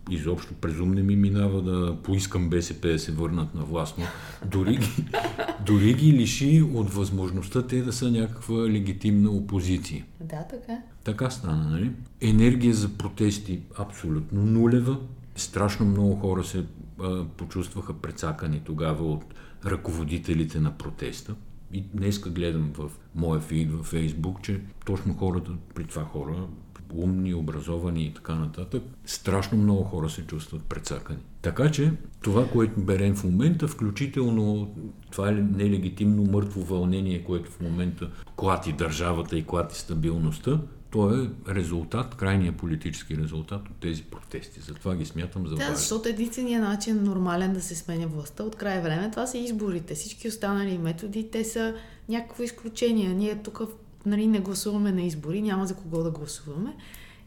изобщо 0.09 0.53
презум 0.53 0.91
не 0.91 1.03
ми 1.03 1.15
минава 1.15 1.61
да 1.61 1.97
поискам 2.03 2.49
БСП 2.49 2.87
да 2.87 2.99
се 2.99 3.11
върнат 3.11 3.55
на 3.55 3.63
власт, 3.63 3.95
но 3.97 4.05
дори 4.45 4.75
ги, 4.75 5.05
дори 5.65 5.93
ги 5.93 6.13
лиши 6.13 6.63
от 6.73 6.93
възможността 6.93 7.67
те 7.67 7.81
да 7.81 7.93
са 7.93 8.11
някаква 8.11 8.55
легитимна 8.55 9.29
опозиция. 9.29 10.05
Да, 10.19 10.43
така. 10.49 10.81
Така 11.03 11.29
стана, 11.29 11.69
нали? 11.69 11.91
Енергия 12.21 12.73
за 12.73 12.89
протести 12.89 13.61
абсолютно 13.77 14.45
нулева. 14.45 14.97
Страшно 15.35 15.85
много 15.85 16.15
хора 16.15 16.43
се 16.43 16.65
а, 17.01 17.23
почувстваха 17.25 17.93
прецакани 17.93 18.61
тогава 18.65 19.11
от 19.11 19.23
ръководителите 19.65 20.59
на 20.59 20.71
протеста. 20.71 21.35
И 21.73 21.81
днеска 21.81 22.29
гледам 22.29 22.71
в 22.73 22.91
моя 23.15 23.41
фид 23.41 23.71
във 23.71 23.85
Фейсбук, 23.85 24.41
че 24.41 24.61
точно 24.85 25.13
хората, 25.13 25.51
при 25.75 25.83
това 25.83 26.03
хора, 26.03 26.47
умни, 26.93 27.33
образовани 27.33 28.03
и 28.03 28.13
така 28.13 28.35
нататък, 28.35 28.83
страшно 29.05 29.57
много 29.57 29.83
хора 29.83 30.09
се 30.09 30.27
чувстват 30.27 30.63
прецакани. 30.63 31.19
Така 31.41 31.71
че 31.71 31.91
това, 32.21 32.47
което 32.47 32.79
берем 32.79 33.15
в 33.15 33.23
момента, 33.23 33.67
включително 33.67 34.75
това 35.11 35.29
е 35.29 35.31
нелегитимно 35.31 36.23
мъртво 36.23 36.61
вълнение, 36.61 37.23
което 37.23 37.51
в 37.51 37.59
момента 37.59 38.09
клати 38.35 38.73
държавата 38.73 39.37
и 39.37 39.45
клати 39.45 39.79
стабилността, 39.79 40.59
то 40.91 41.15
е 41.15 41.29
резултат, 41.49 42.15
крайният 42.15 42.55
политически 42.57 43.17
резултат 43.17 43.69
от 43.69 43.75
тези 43.81 44.03
протести. 44.03 44.61
Затова 44.61 44.95
ги 44.95 45.05
смятам 45.05 45.47
за 45.47 45.55
Да, 45.55 45.61
важни. 45.61 45.75
защото 45.75 46.09
единственият 46.09 46.63
начин 46.63 47.03
нормален 47.03 47.53
да 47.53 47.61
се 47.61 47.75
сменя 47.75 48.07
властта 48.07 48.43
от 48.43 48.55
край 48.55 48.81
време, 48.81 49.11
това 49.11 49.27
са 49.27 49.37
изборите. 49.37 49.95
Всички 49.95 50.27
останали 50.27 50.77
методи, 50.77 51.31
те 51.31 51.43
са 51.43 51.75
някакво 52.09 52.43
изключение. 52.43 53.09
Ние 53.09 53.35
тук 53.43 53.61
нали, 54.05 54.27
не 54.27 54.39
гласуваме 54.39 54.91
на 54.91 55.01
избори, 55.01 55.41
няма 55.41 55.65
за 55.65 55.75
кого 55.75 56.03
да 56.03 56.11
гласуваме. 56.11 56.75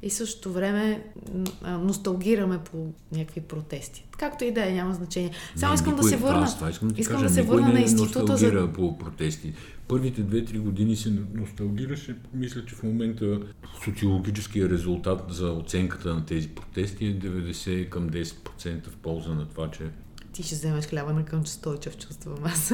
И 0.02 0.10
същото 0.10 0.52
време 0.52 1.04
а, 1.62 1.78
носталгираме 1.78 2.58
по 2.58 2.92
някакви 3.12 3.40
протести. 3.40 4.06
Както 4.18 4.44
и 4.44 4.52
да 4.52 4.68
е, 4.68 4.72
няма 4.72 4.94
значение. 4.94 5.30
Само 5.56 5.70
Не, 5.70 5.74
искам 5.74 5.92
никой- 5.92 6.02
да 6.02 6.08
се 6.08 6.16
върна. 6.16 6.42
Аз 6.42 6.56
това 6.56 6.70
искам 6.70 6.88
да 6.88 7.00
искам 7.00 7.16
кажа. 7.16 7.28
да 7.28 7.34
се 7.34 7.42
върна 7.42 7.66
не 7.66 7.72
на 7.72 7.80
института 7.80 8.36
за 8.36 8.72
по 8.72 8.98
протести. 8.98 9.52
Първите 9.88 10.22
2-3 10.22 10.58
години 10.58 10.96
се 10.96 11.12
носталгираше. 11.34 12.16
Мисля, 12.34 12.64
че 12.64 12.74
в 12.74 12.82
момента 12.82 13.40
социологическия 13.84 14.68
резултат 14.68 15.24
за 15.28 15.52
оценката 15.52 16.14
на 16.14 16.24
тези 16.24 16.48
протести 16.48 17.06
е 17.06 17.18
90 17.18 17.88
към 17.88 18.10
10% 18.10 18.88
в 18.88 18.96
полза 18.96 19.34
на 19.34 19.48
това, 19.48 19.70
че 19.70 19.90
Ти 20.32 20.42
ще 20.42 20.54
вземеш 20.54 20.84
хляба 20.84 21.12
на 21.12 21.24
къмче 21.24 21.52
Стойчев, 21.52 21.98
чувствам 21.98 22.36
аз. 22.44 22.72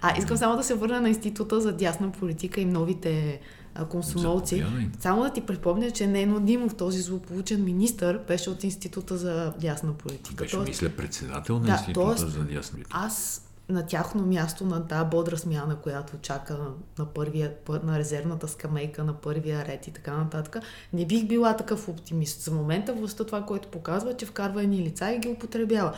А, 0.00 0.18
искам 0.18 0.36
само 0.36 0.56
да 0.56 0.62
се 0.64 0.74
върна 0.74 1.00
на 1.00 1.08
Института 1.08 1.60
за 1.60 1.72
дясна 1.72 2.12
политика 2.12 2.60
и 2.60 2.64
новите 2.64 3.40
комсомолци. 3.88 4.64
Само 5.00 5.22
да 5.22 5.30
ти 5.30 5.40
припомня, 5.40 5.90
че 5.90 6.06
Нено 6.06 6.40
Димов, 6.40 6.74
този 6.74 7.00
злополучен 7.00 7.64
министър, 7.64 8.18
беше 8.18 8.50
от 8.50 8.64
Института 8.64 9.16
за 9.16 9.52
дясна 9.60 9.92
политика. 9.92 10.44
беше, 10.44 10.56
Тоест, 10.56 10.68
мисля, 10.68 10.88
председател 10.88 11.54
на 11.54 11.60
Да, 11.60 11.72
Института 11.72 12.00
тоест- 12.00 12.28
за 12.28 12.44
дясна 12.44 12.78
аз 12.90 13.44
на 13.68 13.86
тяхно 13.86 14.26
място, 14.26 14.64
на 14.64 14.86
тази 14.86 15.10
бодра 15.10 15.38
смяна, 15.38 15.76
която 15.76 16.12
чака 16.22 16.54
на, 16.54 16.66
на, 16.98 17.06
първия, 17.06 17.54
пър- 17.66 17.82
на 17.82 17.98
резервната 17.98 18.48
скамейка, 18.48 19.04
на 19.04 19.12
първия 19.12 19.64
ред 19.64 19.86
и 19.86 19.90
така 19.90 20.16
нататък, 20.16 20.62
не 20.92 21.06
бих 21.06 21.26
била 21.26 21.56
такъв 21.56 21.88
оптимист. 21.88 22.40
За 22.40 22.50
момента 22.50 22.92
властта 22.94 23.24
това, 23.24 23.42
което 23.42 23.68
показва, 23.68 24.10
е, 24.10 24.16
че 24.16 24.26
вкарва 24.26 24.62
едни 24.62 24.78
лица 24.78 25.12
и 25.12 25.18
ги 25.18 25.28
употребява. 25.28 25.92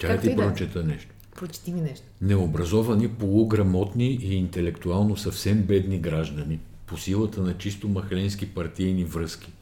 Тя 0.00 0.08
Както 0.08 0.28
ти 0.28 0.34
да 0.34 0.42
е. 0.42 0.46
прочета 0.46 0.84
нещо. 0.84 1.10
Прочети 1.36 1.72
ми 1.72 1.80
нещо. 1.80 2.06
Необразовани, 2.20 3.08
полуграмотни 3.08 4.18
и 4.22 4.34
интелектуално 4.34 5.16
съвсем 5.16 5.62
бедни 5.62 5.98
граждани, 5.98 6.58
по 6.86 6.96
силата 6.96 7.40
на 7.42 7.58
чисто 7.58 7.88
махленски 7.88 8.46
партийни 8.46 9.04
връзки, 9.04 9.52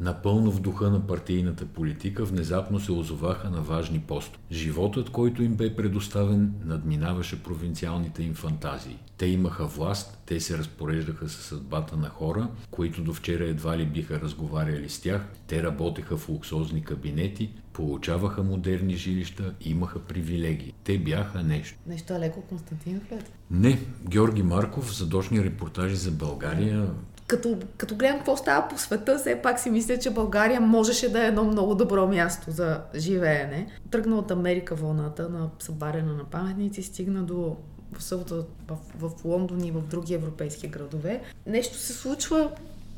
напълно 0.00 0.50
в 0.50 0.60
духа 0.60 0.90
на 0.90 1.06
партийната 1.06 1.66
политика, 1.66 2.24
внезапно 2.24 2.80
се 2.80 2.92
озоваха 2.92 3.50
на 3.50 3.60
важни 3.60 4.00
постове. 4.00 4.38
Животът, 4.52 5.10
който 5.10 5.42
им 5.42 5.54
бе 5.54 5.76
предоставен, 5.76 6.54
надминаваше 6.64 7.42
провинциалните 7.42 8.22
им 8.22 8.34
фантазии. 8.34 8.98
Те 9.16 9.26
имаха 9.26 9.66
власт, 9.66 10.22
те 10.26 10.40
се 10.40 10.58
разпореждаха 10.58 11.28
със 11.28 11.44
съдбата 11.44 11.96
на 11.96 12.08
хора, 12.08 12.48
които 12.70 13.02
до 13.02 13.12
вчера 13.12 13.44
едва 13.44 13.78
ли 13.78 13.86
биха 13.86 14.20
разговаряли 14.20 14.88
с 14.88 15.00
тях. 15.00 15.26
Те 15.46 15.62
работеха 15.62 16.16
в 16.16 16.28
луксозни 16.28 16.84
кабинети, 16.84 17.50
получаваха 17.72 18.42
модерни 18.42 18.96
жилища, 18.96 19.54
имаха 19.60 19.98
привилегии. 19.98 20.74
Те 20.84 20.98
бяха 20.98 21.42
нещо. 21.42 21.78
Нещо 21.86 22.14
е 22.14 22.18
леко 22.18 22.42
Константинов 22.42 23.12
ли? 23.12 23.16
Не, 23.50 23.78
Георги 24.08 24.42
Марков, 24.42 24.96
задочни 24.96 25.44
репортажи 25.44 25.96
за 25.96 26.10
България. 26.10 26.90
Като, 27.30 27.56
като 27.76 27.94
гледам 27.94 28.16
какво 28.16 28.36
става 28.36 28.68
по 28.68 28.78
света, 28.78 29.18
все 29.18 29.42
пак 29.42 29.60
си 29.60 29.70
мисля, 29.70 29.98
че 29.98 30.10
България 30.10 30.60
можеше 30.60 31.12
да 31.12 31.24
е 31.24 31.26
едно 31.26 31.44
много 31.44 31.74
добро 31.74 32.06
място 32.06 32.50
за 32.50 32.80
живеене. 32.94 33.66
Тръгна 33.90 34.16
от 34.16 34.30
Америка 34.30 34.74
вълната 34.74 35.28
на 35.28 35.50
събаряне 35.58 36.12
на 36.12 36.24
паметници, 36.24 36.82
стигна 36.82 37.22
до 37.22 37.56
в, 37.92 38.44
в, 38.68 38.78
в 38.98 39.24
Лондон 39.24 39.64
и 39.64 39.70
в 39.70 39.80
други 39.80 40.14
европейски 40.14 40.68
градове. 40.68 41.22
Нещо 41.46 41.78
се 41.78 41.92
случва 41.92 42.50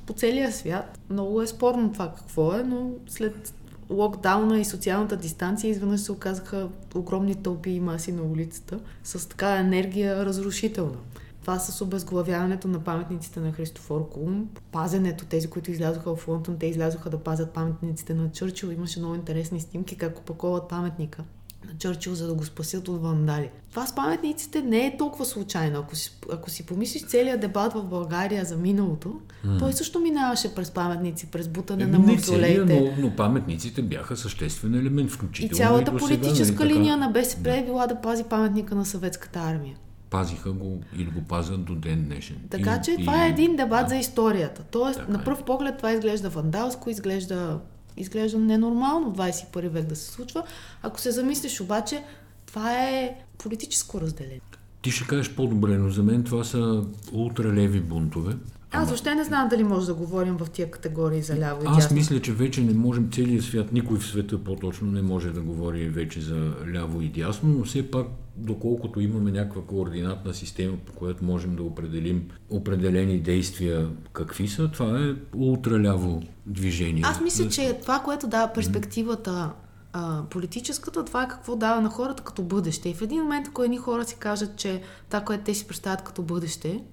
по 0.07 0.13
целия 0.13 0.53
свят. 0.53 0.99
Много 1.11 1.43
е 1.43 1.47
спорно 1.47 1.93
това 1.93 2.13
какво 2.17 2.55
е, 2.55 2.63
но 2.63 2.91
след 3.09 3.55
локдауна 3.91 4.61
и 4.61 4.65
социалната 4.65 5.17
дистанция 5.17 5.71
изведнъж 5.71 6.01
се 6.01 6.13
оказаха 6.13 6.69
огромни 6.95 7.35
тълпи 7.35 7.71
и 7.71 7.81
маси 7.81 8.13
на 8.13 8.23
улицата 8.23 8.79
с 9.05 9.29
така 9.29 9.57
енергия 9.57 10.27
разрушителна. 10.27 10.97
Това 11.43 11.59
с 11.59 11.81
обезглавяването 11.81 12.69
на 12.69 12.81
паметниците 12.81 13.41
на 13.41 13.53
Христофор 13.53 14.09
Колумб, 14.09 14.61
пазенето, 14.73 15.25
тези, 15.25 15.51
които 15.51 15.71
излязоха 15.71 16.17
в 16.17 16.29
Лондон, 16.29 16.57
те 16.59 16.67
излязоха 16.67 17.11
да 17.11 17.19
пазят 17.19 17.51
паметниците 17.51 18.15
на 18.15 18.31
Чърчил. 18.31 18.69
Имаше 18.69 18.99
много 18.99 19.15
интересни 19.15 19.61
снимки 19.61 19.97
как 19.97 20.19
опаковат 20.19 20.69
паметника 20.69 21.25
на 21.67 21.79
Чърчил, 21.79 22.15
за 22.15 22.27
да 22.27 22.35
го 22.35 22.45
спасят 22.45 22.89
от 22.89 23.03
вандали. 23.03 23.51
Това 23.71 23.87
с 23.87 23.95
паметниците 23.95 24.63
не 24.63 24.87
е 24.87 24.97
толкова 24.97 25.25
случайно. 25.25 25.79
Ако 25.79 25.97
си, 25.97 26.19
ако 26.33 26.51
си 26.51 26.67
помислиш 26.67 27.07
целият 27.07 27.41
дебат 27.41 27.73
в 27.73 27.85
България 27.85 28.45
за 28.45 28.57
миналото, 28.57 29.21
mm. 29.47 29.59
той 29.59 29.73
също 29.73 30.01
минаваше 30.01 30.55
през 30.55 30.71
паметници, 30.71 31.27
през 31.27 31.49
бутане 31.49 31.87
на 31.87 31.97
Еми, 31.97 32.07
не 32.07 32.13
мавзолеите. 32.13 32.67
целия, 32.67 32.95
но, 32.99 33.09
но 33.09 33.17
паметниците 33.17 33.83
бяха 33.83 34.17
съществен 34.17 34.75
елемент, 34.75 35.11
И 35.11 35.13
включително 35.13 35.57
цялата 35.57 35.91
до 35.91 35.99
сега, 35.99 36.09
политическа 36.09 36.65
нали, 36.65 36.69
така? 36.69 36.81
линия 36.81 36.97
на 36.97 37.09
БСП 37.09 37.57
е 37.57 37.65
била 37.65 37.87
да 37.87 38.01
пази 38.01 38.25
паметника 38.25 38.75
на 38.75 38.87
съветската 38.87 39.39
армия. 39.39 39.77
Пазиха 40.13 40.53
го 40.53 40.81
или 40.97 41.11
го 41.11 41.23
пазят 41.23 41.65
до 41.65 41.75
ден 41.75 42.05
днешен. 42.05 42.37
Така 42.51 42.79
и, 42.81 42.85
че 42.85 42.91
и... 42.91 42.97
това 42.97 43.25
е 43.25 43.29
един 43.29 43.57
дебат 43.57 43.89
за 43.89 43.97
историята. 43.97 44.63
Тоест, 44.71 44.99
Така 44.99 45.13
на 45.13 45.21
е. 45.21 45.25
пръв 45.25 45.45
поглед 45.45 45.77
това 45.77 45.93
изглежда 45.93 46.29
вандалско, 46.29 46.91
изглежда, 46.91 47.59
изглежда 47.97 48.39
ненормално 48.39 49.11
в 49.11 49.17
21 49.17 49.69
век 49.69 49.85
да 49.85 49.97
се 49.97 50.11
случва. 50.11 50.43
Ако 50.83 51.01
се 51.01 51.11
замислиш 51.11 51.61
обаче, 51.61 52.05
това 52.47 52.89
е 52.89 53.17
политическо 53.39 54.01
разделение. 54.01 54.41
Ти 54.83 54.91
ще 54.91 55.07
кажеш 55.07 55.31
по-добре, 55.35 55.79
но 55.79 55.91
за 55.91 56.03
мен 56.03 56.25
това 56.25 56.45
са 56.45 56.85
ултралеви 57.13 57.81
бунтове. 57.81 58.37
Аз 58.73 58.89
въобще 58.89 59.15
не 59.15 59.25
знам 59.25 59.49
дали 59.49 59.65
може 59.65 59.87
да 59.87 59.95
говорим 59.95 60.37
в 60.37 60.51
тия 60.51 60.71
категории 60.71 61.23
за 61.23 61.39
ляво 61.39 61.65
и 61.65 61.67
Аз 61.67 61.77
дясно. 61.77 61.97
мисля, 61.97 62.21
че 62.21 62.33
вече 62.33 62.61
не 62.61 62.75
можем, 62.75 63.11
целият 63.13 63.45
свят, 63.45 63.73
никой 63.73 63.99
в 63.99 64.07
света 64.07 64.45
по-точно 64.45 64.93
не 64.93 65.03
може 65.03 65.31
да 65.31 65.41
говори 65.41 65.89
вече 65.89 66.21
за 66.21 66.53
ляво 66.75 67.01
и 67.01 67.09
дясно, 67.09 67.49
но 67.49 67.65
все 67.65 67.91
пак, 67.91 68.07
доколкото 68.37 69.01
имаме 69.01 69.31
някаква 69.31 69.63
координатна 69.63 70.35
система, 70.35 70.77
по 70.87 70.93
която 70.93 71.25
можем 71.25 71.57
да 71.57 71.63
определим 71.63 72.29
определени 72.51 73.21
действия 73.21 73.89
какви 74.13 74.49
са, 74.49 74.69
това 74.69 75.01
е 75.01 75.37
ултраляво 75.37 76.23
движение. 76.47 77.03
Аз 77.07 77.21
мисля, 77.21 77.49
че 77.49 77.79
това, 77.83 77.99
което 77.99 78.27
дава 78.27 78.53
перспективата 78.53 79.53
а, 79.93 80.23
политическата, 80.31 81.05
това 81.05 81.23
е 81.23 81.29
какво 81.29 81.57
дава 81.57 81.81
на 81.81 81.89
хората 81.89 82.23
като 82.23 82.43
бъдеще. 82.43 82.89
И 82.89 82.95
в 82.95 83.03
един 83.03 83.23
момент, 83.23 83.49
ако 83.49 83.63
едни 83.63 83.77
хора 83.77 84.05
си 84.05 84.17
кажат, 84.19 84.57
че 84.57 84.83
това, 85.09 85.21
което 85.21 85.45
те 85.45 85.55
си 85.55 85.67
представят 85.67 86.03
като 86.03 86.23
бъдеще, 86.23 86.85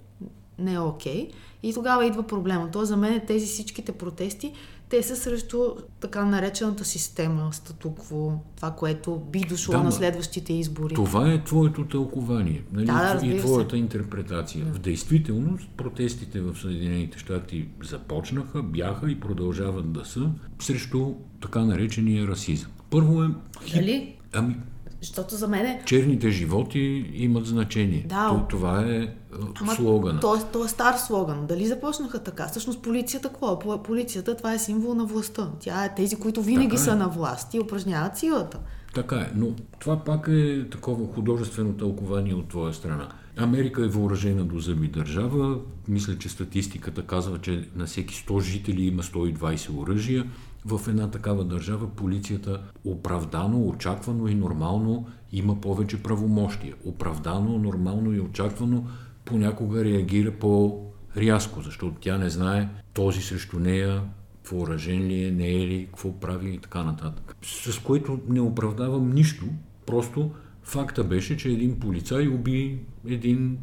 не 0.60 0.74
е 0.74 0.80
окей, 0.80 1.30
и 1.64 1.74
тогава 1.74 2.06
идва 2.06 2.24
проблема. 2.24 2.70
Тоест, 2.72 2.88
за 2.88 2.98
мен 2.98 3.22
тези 3.28 3.46
всичките 3.46 3.92
протести, 3.92 4.54
те 4.90 5.04
са 5.04 5.16
срещу 5.16 5.60
така 6.00 6.26
наречената 6.26 6.86
система, 6.86 7.50
статукво, 7.54 8.40
това, 8.56 8.72
което 8.72 9.16
би 9.32 9.40
дошло 9.40 9.72
Да, 9.72 9.84
на 9.84 9.92
следващите 9.92 10.54
избори. 10.54 10.94
Това 10.94 11.34
е 11.34 11.44
твоето 11.44 11.86
тълкование 11.88 12.64
нали? 12.74 12.86
Да, 12.86 12.94
да, 12.94 13.10
и 13.10 13.14
разбира 13.14 13.40
се. 13.40 13.46
твоята 13.46 13.78
интерпретация. 13.78 14.66
В 14.66 14.80
действителност 14.80 15.70
протестите 15.78 16.42
в 16.42 16.56
Съединените 16.56 17.18
щати 17.20 17.68
започнаха, 17.84 18.64
бяха 18.64 19.12
и 19.12 19.20
продължават 19.20 19.92
да 19.92 20.06
са 20.06 20.30
срещу 20.60 21.14
така 21.42 21.66
наречения 21.66 22.28
расизъм. 22.28 22.72
Първо 22.90 23.24
е... 23.24 23.28
хип- 23.66 23.76
Нали? 23.76 24.16
Ами, 24.34 24.56
Защото 25.02 25.36
за 25.36 25.48
мен 25.48 25.66
е 25.66 25.82
черните 25.86 26.30
животи 26.30 26.80
имат 27.14 27.46
значение. 27.46 28.06
Да. 28.10 28.28
То- 28.30 28.46
Това 28.50 28.82
е 28.82 28.96
е, 28.96 29.08
Ама 29.56 29.76
слогана. 29.76 30.20
То, 30.20 30.36
е- 30.36 30.44
то 30.54 30.66
е 30.66 30.68
стар 30.68 30.94
слоган. 30.96 31.46
Дали 31.48 31.68
започнаха 31.68 32.20
така? 32.20 32.48
Всъщност 32.48 32.82
полицията 32.82 33.30
какво? 33.30 33.54
е? 33.54 33.60
По- 33.60 33.84
Полицията 33.84 34.38
това 34.38 34.54
е 34.54 34.60
символ 34.60 34.94
на 34.94 35.06
властта. 35.06 35.50
Тя 35.60 35.86
е 35.86 35.96
тези, 35.96 36.16
които 36.16 36.42
винаги 36.42 36.68
Така 36.68 36.82
е. 36.82 36.86
са 36.86 36.96
на 36.96 37.08
власт 37.10 37.54
и 37.54 37.60
упражняват 37.60 38.18
силата. 38.18 38.60
Така 38.94 39.16
е, 39.16 39.32
но 39.36 39.48
това 39.80 39.98
пак 39.98 40.28
е 40.28 40.70
такова 40.70 41.06
художествено 41.08 41.74
тълкование 41.74 42.34
от 42.34 42.48
твоя 42.48 42.74
страна. 42.74 43.08
Америка 43.38 43.86
е 43.86 43.88
въоръжена 43.88 44.44
до 44.44 44.60
зъби 44.60 44.88
държава. 44.88 45.58
Мисля, 45.88 46.18
че 46.18 46.30
статистиката 46.30 47.02
казва, 47.02 47.40
че 47.40 47.68
на 47.76 47.86
всеки 47.86 48.16
100 48.18 48.42
жители 48.42 48.82
има 48.84 49.04
120 49.04 49.78
оръжия. 49.78 50.26
В 50.66 50.88
една 50.88 51.12
такава 51.12 51.44
държава 51.44 51.88
полицията 51.88 52.62
оправдано, 52.86 53.68
очаквано 53.68 54.28
и 54.28 54.36
нормално 54.36 55.08
има 55.32 55.62
повече 55.62 56.04
правомощия. 56.04 56.76
Оправдано, 56.86 57.58
нормално 57.58 58.14
и 58.14 58.20
очаквано 58.20 58.86
понякога 59.26 59.84
реагира 59.84 60.32
по-рязко, 60.32 61.62
защото 61.62 61.96
тя 62.02 62.18
не 62.18 62.30
знае 62.30 62.70
този 62.94 63.22
срещу 63.22 63.60
нея 63.60 64.04
въоръжен 64.52 65.08
ли 65.08 65.24
е, 65.24 65.32
не 65.32 65.48
е 65.48 65.68
ли, 65.68 65.86
какво 65.86 66.20
прави 66.20 66.54
и 66.54 66.58
така 66.58 66.84
нататък. 66.84 67.36
С 67.42 67.80
което 67.80 68.20
не 68.30 68.42
оправдавам 68.42 69.12
нищо, 69.12 69.46
просто 69.86 70.32
факта 70.64 71.04
беше, 71.04 71.38
че 71.38 71.50
един 71.50 71.80
полицай 71.80 72.28
уби 72.28 72.80
един 73.08 73.58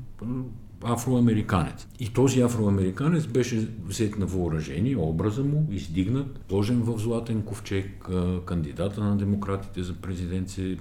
афроамериканец. 0.84 1.86
И 2.00 2.08
този 2.08 2.40
афроамериканец 2.40 3.26
беше 3.26 3.68
взет 3.84 4.18
на 4.18 4.26
въоръжение, 4.26 4.96
образа 4.96 5.44
му, 5.44 5.68
издигнат, 5.70 6.44
сложен 6.48 6.82
в 6.82 6.98
златен 6.98 7.42
ковчег, 7.42 8.08
кандидата 8.46 9.00
на 9.00 9.16
демократите 9.16 9.82
за 9.82 9.94
президент 9.94 10.50
се 10.50 10.76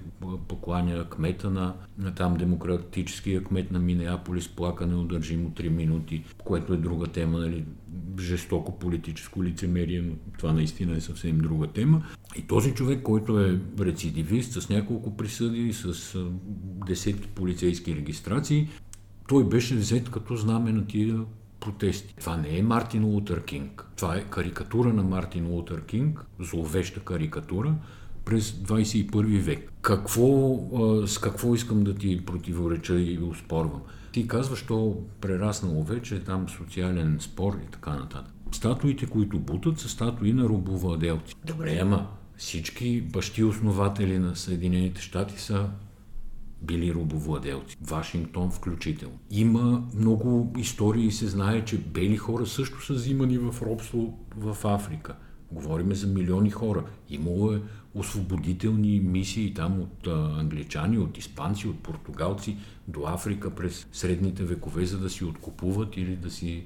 покланя, 0.47 1.09
кмета 1.09 1.49
на, 1.49 1.73
на 1.97 2.15
там 2.15 2.33
демократическия 2.37 3.43
кмет 3.43 3.71
на 3.71 3.79
Минеаполис 3.79 4.47
плака 4.47 4.87
неудържимо 4.87 5.49
3 5.49 5.69
минути, 5.69 6.23
което 6.37 6.73
е 6.73 6.77
друга 6.77 7.07
тема, 7.07 7.39
нали, 7.39 7.65
жестоко 8.19 8.79
политическо 8.79 9.43
лицемерие, 9.43 10.01
но 10.01 10.13
това 10.37 10.53
наистина 10.53 10.97
е 10.97 11.01
съвсем 11.01 11.37
друга 11.37 11.67
тема. 11.67 12.03
И 12.37 12.41
този 12.41 12.73
човек, 12.73 13.01
който 13.03 13.39
е 13.39 13.59
рецидивист 13.79 14.61
с 14.61 14.69
няколко 14.69 15.17
присъди, 15.17 15.73
с 15.73 16.17
десетки 16.87 17.27
полицейски 17.27 17.95
регистрации, 17.95 18.67
той 19.27 19.49
беше 19.49 19.75
взет 19.75 20.11
като 20.11 20.35
знаме 20.35 20.71
на 20.71 20.87
тия 20.87 21.19
протести. 21.59 22.15
Това 22.19 22.37
не 22.37 22.57
е 22.57 22.63
Мартин 22.63 23.05
Лутър 23.05 23.43
Кинг. 23.43 23.85
Това 23.95 24.15
е 24.15 24.23
карикатура 24.23 24.93
на 24.93 25.03
Мартин 25.03 25.47
Лутър 25.47 25.85
Кинг, 25.85 26.25
зловеща 26.39 26.99
карикатура 26.99 27.75
през 28.25 28.51
21 28.51 29.39
век. 29.39 29.71
Какво, 29.81 30.59
с 31.07 31.17
какво 31.17 31.55
искам 31.55 31.83
да 31.83 31.95
ти 31.95 32.25
противореча 32.25 32.99
и 32.99 33.19
успорвам? 33.19 33.81
Ти 34.11 34.27
казваш, 34.27 34.61
то 34.61 34.97
прераснало 35.21 35.83
вече, 35.83 36.23
там 36.23 36.49
социален 36.49 37.17
спор 37.19 37.59
и 37.67 37.71
така 37.71 37.91
нататък. 37.91 38.33
Статуите, 38.51 39.05
които 39.05 39.39
бутат, 39.39 39.79
са 39.79 39.89
статуи 39.89 40.33
на 40.33 40.43
робовладелци. 40.43 41.35
Добре. 41.45 41.79
Ама 41.81 42.07
всички 42.37 43.01
бащи 43.01 43.43
основатели 43.43 44.19
на 44.19 44.35
Съединените 44.35 45.01
щати 45.01 45.41
са 45.41 45.69
били 46.61 46.93
робовладелци. 46.93 47.77
Вашингтон 47.81 48.51
включително. 48.51 49.19
Има 49.31 49.83
много 49.95 50.53
истории 50.57 51.05
и 51.05 51.11
се 51.11 51.27
знае, 51.27 51.65
че 51.65 51.77
бели 51.77 52.17
хора 52.17 52.45
също 52.45 52.85
са 52.85 52.93
взимани 52.93 53.37
в 53.37 53.55
робство 53.61 54.19
в 54.37 54.57
Африка. 54.63 55.15
Говориме 55.51 55.95
за 55.95 56.07
милиони 56.07 56.51
хора. 56.51 56.83
Имало 57.09 57.53
е 57.53 57.61
освободителни 57.93 58.99
мисии 58.99 59.53
там 59.53 59.81
от 59.81 60.07
англичани, 60.37 60.97
от 60.97 61.17
испанци, 61.17 61.67
от 61.67 61.79
португалци 61.79 62.57
до 62.87 63.03
Африка 63.05 63.55
през 63.55 63.87
средните 63.91 64.43
векове, 64.43 64.85
за 64.85 64.99
да 64.99 65.09
си 65.09 65.25
откупуват 65.25 65.97
или 65.97 66.15
да 66.15 66.31
си 66.31 66.63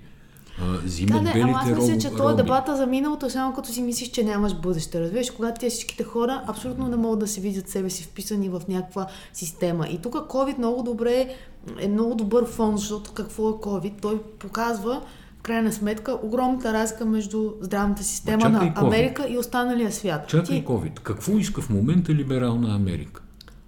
а, 0.61 0.77
взимат 0.83 1.13
Да, 1.13 1.21
не, 1.21 1.33
белите 1.33 1.49
ама 1.49 1.59
аз 1.63 1.79
мисля, 1.79 1.97
че 1.97 2.09
това 2.09 2.31
е 2.31 2.35
дебата 2.35 2.75
за 2.75 2.87
миналото, 2.87 3.25
е 3.25 3.29
само 3.29 3.53
като 3.53 3.69
си 3.69 3.81
мислиш, 3.81 4.09
че 4.09 4.23
нямаш 4.23 4.55
бъдеще. 4.55 5.01
Разбираш, 5.01 5.31
когато 5.31 5.59
тези 5.59 5.73
всичките 5.73 6.03
хора 6.03 6.43
абсолютно 6.47 6.87
не 6.87 6.95
могат 6.95 7.19
да 7.19 7.27
се 7.27 7.41
видят 7.41 7.69
себе 7.69 7.89
си 7.89 8.03
вписани 8.03 8.49
в 8.49 8.61
някаква 8.67 9.07
система. 9.33 9.87
И 9.87 9.97
тук 9.97 10.13
COVID 10.13 10.57
много 10.57 10.83
добре 10.83 11.35
е 11.79 11.87
много 11.87 12.15
добър 12.15 12.45
фон, 12.45 12.77
защото 12.77 13.11
какво 13.11 13.49
е 13.49 13.53
COVID? 13.53 14.01
Той 14.01 14.21
показва 14.21 15.01
в 15.39 15.41
крайна 15.41 15.73
сметка 15.73 16.17
огромната 16.23 16.73
разлика 16.73 17.05
между 17.05 17.51
здравната 17.61 18.03
система 18.03 18.49
на. 18.49 18.73
Америка 18.75 19.27
и 19.29 19.37
останалия 19.37 19.91
свят. 19.91 20.27
Чакай 20.27 20.59
Ти- 20.59 20.65
COVID. 20.65 20.99
Какво 20.99 21.37
иска 21.37 21.61
в 21.61 21.69
момента 21.69 22.13
либерална 22.13 22.75
Америка? 22.75 23.21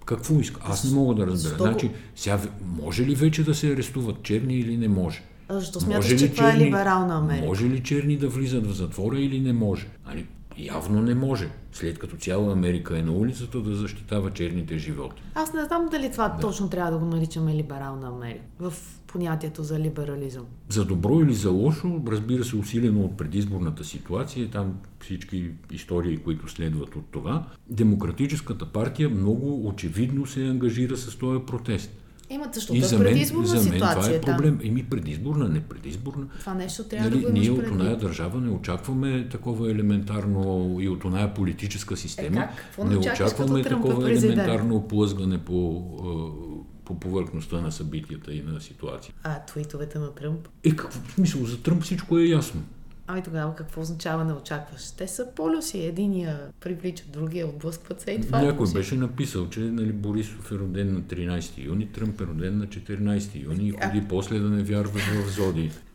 Какво 0.04 0.40
иска? 0.40 0.60
Аз 0.64 0.84
не 0.84 0.94
мога 0.94 1.14
да 1.14 1.26
разбера. 1.26 1.56
Значи, 1.56 1.90
сега, 2.16 2.38
може 2.82 3.04
ли 3.04 3.14
вече 3.14 3.44
да 3.44 3.54
се 3.54 3.72
арестуват 3.72 4.22
черни 4.22 4.54
или 4.54 4.76
не 4.76 4.88
може? 4.88 5.22
Защо 5.52 5.80
смяташ, 5.80 6.18
че 6.18 6.32
това 6.32 6.52
е 6.52 6.58
либерална 6.58 7.18
Америка? 7.18 7.46
Може 7.46 7.64
ли 7.64 7.82
черни 7.82 8.16
да 8.16 8.28
влизат 8.28 8.66
в 8.66 8.72
затвора 8.72 9.18
или 9.18 9.40
не 9.40 9.52
може? 9.52 9.86
Али, 10.06 10.26
явно 10.58 11.02
не 11.02 11.14
може. 11.14 11.48
След 11.72 11.98
като 11.98 12.16
цяла 12.16 12.52
Америка 12.52 12.98
е 12.98 13.02
на 13.02 13.12
улицата 13.12 13.60
да 13.60 13.74
защитава 13.74 14.30
черните 14.30 14.78
животи. 14.78 15.22
Аз 15.34 15.54
не 15.54 15.64
знам 15.64 15.88
дали 15.90 16.12
това 16.12 16.36
точно 16.40 16.68
трябва 16.68 16.90
да 16.90 16.98
го 16.98 17.04
наричаме 17.04 17.54
либерална 17.54 18.08
Америка 18.08 18.44
в 18.60 18.72
понятието 19.06 19.62
за 19.62 19.78
либерализъм. 19.78 20.44
За 20.68 20.84
добро 20.84 21.20
или 21.20 21.34
за 21.34 21.50
лошо, 21.50 22.00
разбира 22.08 22.44
се, 22.44 22.56
усилено 22.56 23.00
от 23.04 23.16
предизборната 23.16 23.84
ситуация, 23.84 24.50
там 24.50 24.74
всички 25.00 25.50
истории, 25.72 26.16
които 26.16 26.48
следват 26.48 26.96
от 26.96 27.04
това, 27.10 27.46
Демократическата 27.70 28.66
партия 28.66 29.08
много 29.08 29.68
очевидно 29.68 30.26
се 30.26 30.46
ангажира 30.46 30.96
с 30.96 31.18
този 31.18 31.40
протест. 31.46 31.90
Имат 32.30 32.54
защото 32.54 32.74
И 32.74 32.78
е 32.78 32.82
за 32.82 32.98
мен, 32.98 33.06
предизборна 33.06 33.46
за 33.46 33.54
мен 33.54 33.62
ситуация 33.62 34.20
това 34.20 34.32
е 34.32 34.36
проблем. 34.36 34.60
Еми 34.62 34.84
предизборна, 34.84 35.48
не 35.48 35.60
предизборна. 35.60 36.26
Това 36.40 36.54
нещо 36.54 36.84
трябва 36.84 37.10
Нали, 37.10 37.20
да 37.20 37.26
го 37.26 37.32
ние 37.32 37.50
от 37.50 37.68
оная 37.68 37.96
държава 37.96 38.40
не 38.40 38.50
очакваме 38.50 39.28
такова 39.28 39.70
елементарно 39.70 40.76
и 40.80 40.88
от 40.88 41.04
оная 41.04 41.34
политическа 41.34 41.96
система. 41.96 42.48
Е, 42.78 42.84
не 42.84 42.96
очакваме 42.96 43.60
е 43.60 43.62
такова 43.62 44.04
президент? 44.04 44.38
елементарно 44.38 44.76
оплъзгане 44.76 45.38
по, 45.38 45.84
е, 45.98 46.84
по 46.84 47.00
повърхността 47.00 47.60
на 47.60 47.72
събитията 47.72 48.32
и 48.34 48.42
на 48.42 48.60
ситуация. 48.60 49.14
А, 49.22 49.44
твитовете 49.46 49.98
на 49.98 50.14
Тръмп? 50.14 50.48
Е, 50.64 50.76
какво 50.76 51.00
смисъл? 51.14 51.44
За 51.44 51.62
Тръмп 51.62 51.82
всичко 51.82 52.18
е 52.18 52.24
ясно. 52.24 52.62
Ами 53.06 53.22
тогава 53.22 53.54
какво 53.54 53.80
означава 53.80 54.24
не 54.24 54.32
очакваш? 54.32 54.90
Те 54.90 55.08
са 55.08 55.26
полюси. 55.36 55.84
Единия 55.84 56.40
привлича, 56.60 57.04
другия 57.08 57.46
отблъскват 57.46 58.00
се 58.00 58.10
и 58.10 58.20
това 58.20 58.38
е 58.40 58.42
Някой 58.42 58.56
полюси. 58.56 58.74
беше 58.74 58.94
написал, 58.94 59.48
че 59.48 59.60
нали, 59.60 59.92
Борисов 59.92 60.52
е 60.52 60.54
роден 60.54 60.92
на 60.94 61.00
13 61.00 61.64
юни, 61.64 61.92
Тръмп 61.92 62.20
е 62.20 62.24
роден 62.24 62.58
на 62.58 62.66
14 62.66 63.42
юни 63.44 63.68
и 63.68 63.70
ходи 63.70 64.04
после 64.08 64.38
да 64.38 64.48
не 64.48 64.62
вярва 64.62 65.00
в 65.00 65.30
зодиите. 65.30 65.76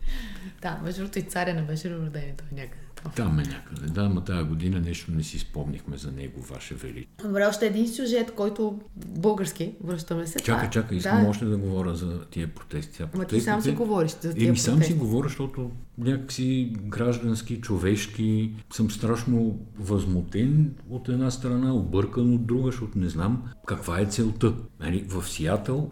Да, 0.61 0.79
между 0.83 1.01
другото 1.01 1.19
и 1.19 1.21
царя 1.21 1.53
не 1.53 1.61
беше 1.61 1.95
роден 1.95 2.11
той 2.11 2.47
някъде. 2.51 2.86
Там 3.15 3.39
е 3.39 3.43
някъде. 3.43 3.87
Да, 3.87 4.09
ма 4.09 4.23
тази 4.23 4.43
година 4.43 4.79
нещо 4.79 5.11
не 5.11 5.23
си 5.23 5.39
спомнихме 5.39 5.97
за 5.97 6.11
него, 6.11 6.41
Ваше 6.41 6.75
Вели. 6.75 7.07
Добре, 7.23 7.45
още 7.45 7.67
един 7.67 7.87
сюжет, 7.87 8.31
който 8.35 8.79
български, 8.95 9.75
връщаме 9.83 10.27
се. 10.27 10.39
Чакай, 10.39 10.69
чакай, 10.69 10.97
искам 10.97 11.23
да. 11.23 11.29
още 11.29 11.45
да 11.45 11.57
говоря 11.57 11.95
за 11.95 12.25
тия 12.25 12.47
протести. 12.47 13.03
Ма 13.15 13.25
ти 13.25 13.41
сам 13.41 13.61
си 13.61 13.71
говориш 13.71 14.11
за 14.21 14.33
тия 14.33 14.47
Еми, 14.47 14.57
сам 14.57 14.83
си 14.83 14.93
говоря, 14.93 15.27
защото 15.27 15.71
някакси 15.97 16.73
граждански, 16.83 17.61
човешки, 17.61 18.51
съм 18.73 18.91
страшно 18.91 19.59
възмутен 19.79 20.75
от 20.89 21.09
една 21.09 21.31
страна, 21.31 21.73
объркан 21.73 22.33
от 22.33 22.45
друга, 22.45 22.71
защото 22.71 22.99
не 22.99 23.09
знам 23.09 23.43
каква 23.67 23.99
е 23.99 24.05
целта. 24.05 24.53
Нали, 24.79 25.05
в 25.09 25.29
Сиатъл 25.29 25.91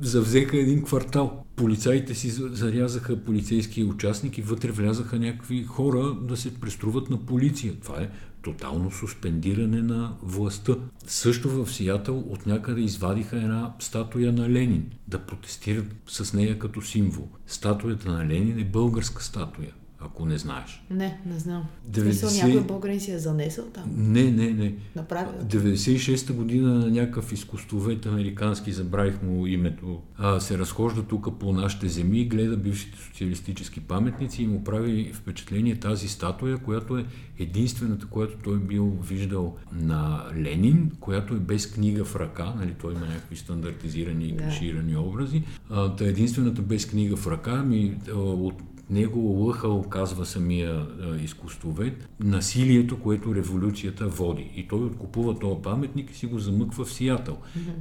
завзеха 0.00 0.56
един 0.56 0.82
квартал. 0.82 1.44
Полицаите 1.56 2.14
си 2.14 2.30
за- 2.30 2.48
зарязаха 2.52 3.24
полицейския 3.24 3.86
участник 3.86 4.38
и 4.38 4.42
вътре 4.42 4.70
влязаха 4.70 5.18
някакви 5.18 5.64
хора 5.64 6.16
да 6.22 6.36
се 6.36 6.54
преструват 6.54 7.10
на 7.10 7.26
полиция. 7.26 7.72
Това 7.82 8.02
е 8.02 8.10
тотално 8.42 8.90
суспендиране 8.90 9.82
на 9.82 10.16
властта. 10.22 10.76
Също 11.06 11.50
в 11.50 11.72
Сиатъл 11.72 12.18
от 12.18 12.46
някъде 12.46 12.80
извадиха 12.80 13.36
една 13.36 13.74
статуя 13.78 14.32
на 14.32 14.50
Ленин 14.50 14.90
да 15.08 15.18
протестират 15.18 15.86
с 16.06 16.32
нея 16.32 16.58
като 16.58 16.82
символ. 16.82 17.28
Статуята 17.46 18.12
на 18.12 18.26
Ленин 18.26 18.58
е 18.58 18.64
българска 18.64 19.22
статуя, 19.22 19.70
ако 20.04 20.26
не 20.26 20.38
знаеш. 20.38 20.84
Не, 20.90 21.18
не 21.26 21.38
знам. 21.38 21.64
В 21.84 21.90
90 21.90 22.02
смисъл, 22.02 22.48
някой 22.48 22.66
българин 22.66 23.00
си 23.00 23.10
е 23.12 23.18
занесъл 23.18 23.64
там. 23.64 23.84
Не, 23.96 24.30
не, 24.30 24.50
не. 24.50 24.74
Направил. 24.96 25.32
96-та 25.42 26.32
година 26.32 26.74
на 26.74 26.90
някакъв 26.90 27.32
изкуствовед 27.32 28.06
американски, 28.06 28.72
забравих 28.72 29.22
му 29.22 29.46
името, 29.46 30.00
а, 30.16 30.40
се 30.40 30.58
разхожда 30.58 31.02
тук 31.02 31.38
по 31.40 31.52
нашите 31.52 31.88
земи, 31.88 32.24
гледа 32.24 32.56
бившите 32.56 32.98
социалистически 32.98 33.80
паметници 33.80 34.42
и 34.42 34.46
му 34.46 34.64
прави 34.64 35.12
впечатление 35.14 35.76
тази 35.80 36.08
статуя, 36.08 36.58
която 36.58 36.98
е 36.98 37.04
единствената, 37.38 38.06
която 38.06 38.36
той 38.44 38.58
бил 38.58 38.98
виждал 39.02 39.56
на 39.72 40.24
Ленин, 40.36 40.90
която 41.00 41.34
е 41.34 41.38
без 41.38 41.66
книга 41.70 42.04
в 42.04 42.16
ръка, 42.16 42.54
нали, 42.58 42.74
той 42.80 42.92
има 42.92 43.06
някакви 43.06 43.36
стандартизирани 43.36 44.24
и 44.24 44.32
Да. 44.32 44.42
клиширани 44.44 44.96
образи. 44.96 45.42
А, 45.70 45.96
та 45.96 46.04
единствената 46.04 46.62
без 46.62 46.86
книга 46.86 47.16
в 47.16 47.26
ръка, 47.26 47.62
ми 47.62 47.96
от 48.14 48.54
него 48.90 49.46
лъхал, 49.46 49.82
казва 49.82 50.26
самия 50.26 50.72
а, 50.72 51.16
изкуствовед, 51.16 52.08
насилието, 52.20 53.00
което 53.00 53.34
революцията 53.34 54.08
води. 54.08 54.52
И 54.56 54.68
той 54.68 54.84
откупува 54.84 55.38
този 55.38 55.62
паметник 55.62 56.10
и 56.10 56.14
си 56.14 56.26
го 56.26 56.38
замъква 56.38 56.84
в 56.84 56.92
Сиатъл. 56.92 57.38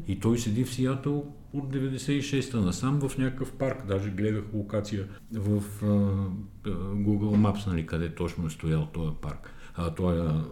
И 0.07 0.19
той 0.19 0.37
седи 0.37 0.63
в 0.63 0.73
Сиатъл 0.73 1.25
от 1.53 1.73
96-та 1.73 2.59
насам 2.59 3.09
в 3.09 3.17
някакъв 3.17 3.51
парк. 3.51 3.87
Даже 3.87 4.09
гледах 4.09 4.43
локация 4.53 5.07
в 5.33 5.63
а, 5.81 5.85
а, 5.85 6.69
Google 6.95 7.37
Maps, 7.37 7.67
нали, 7.67 7.85
къде 7.85 8.15
точно 8.15 8.47
е 8.47 8.49
стоял 8.49 8.87
този 8.93 9.11
парк. 9.21 9.53
А, 9.75 9.89
този 9.89 10.19
а, 10.19 10.43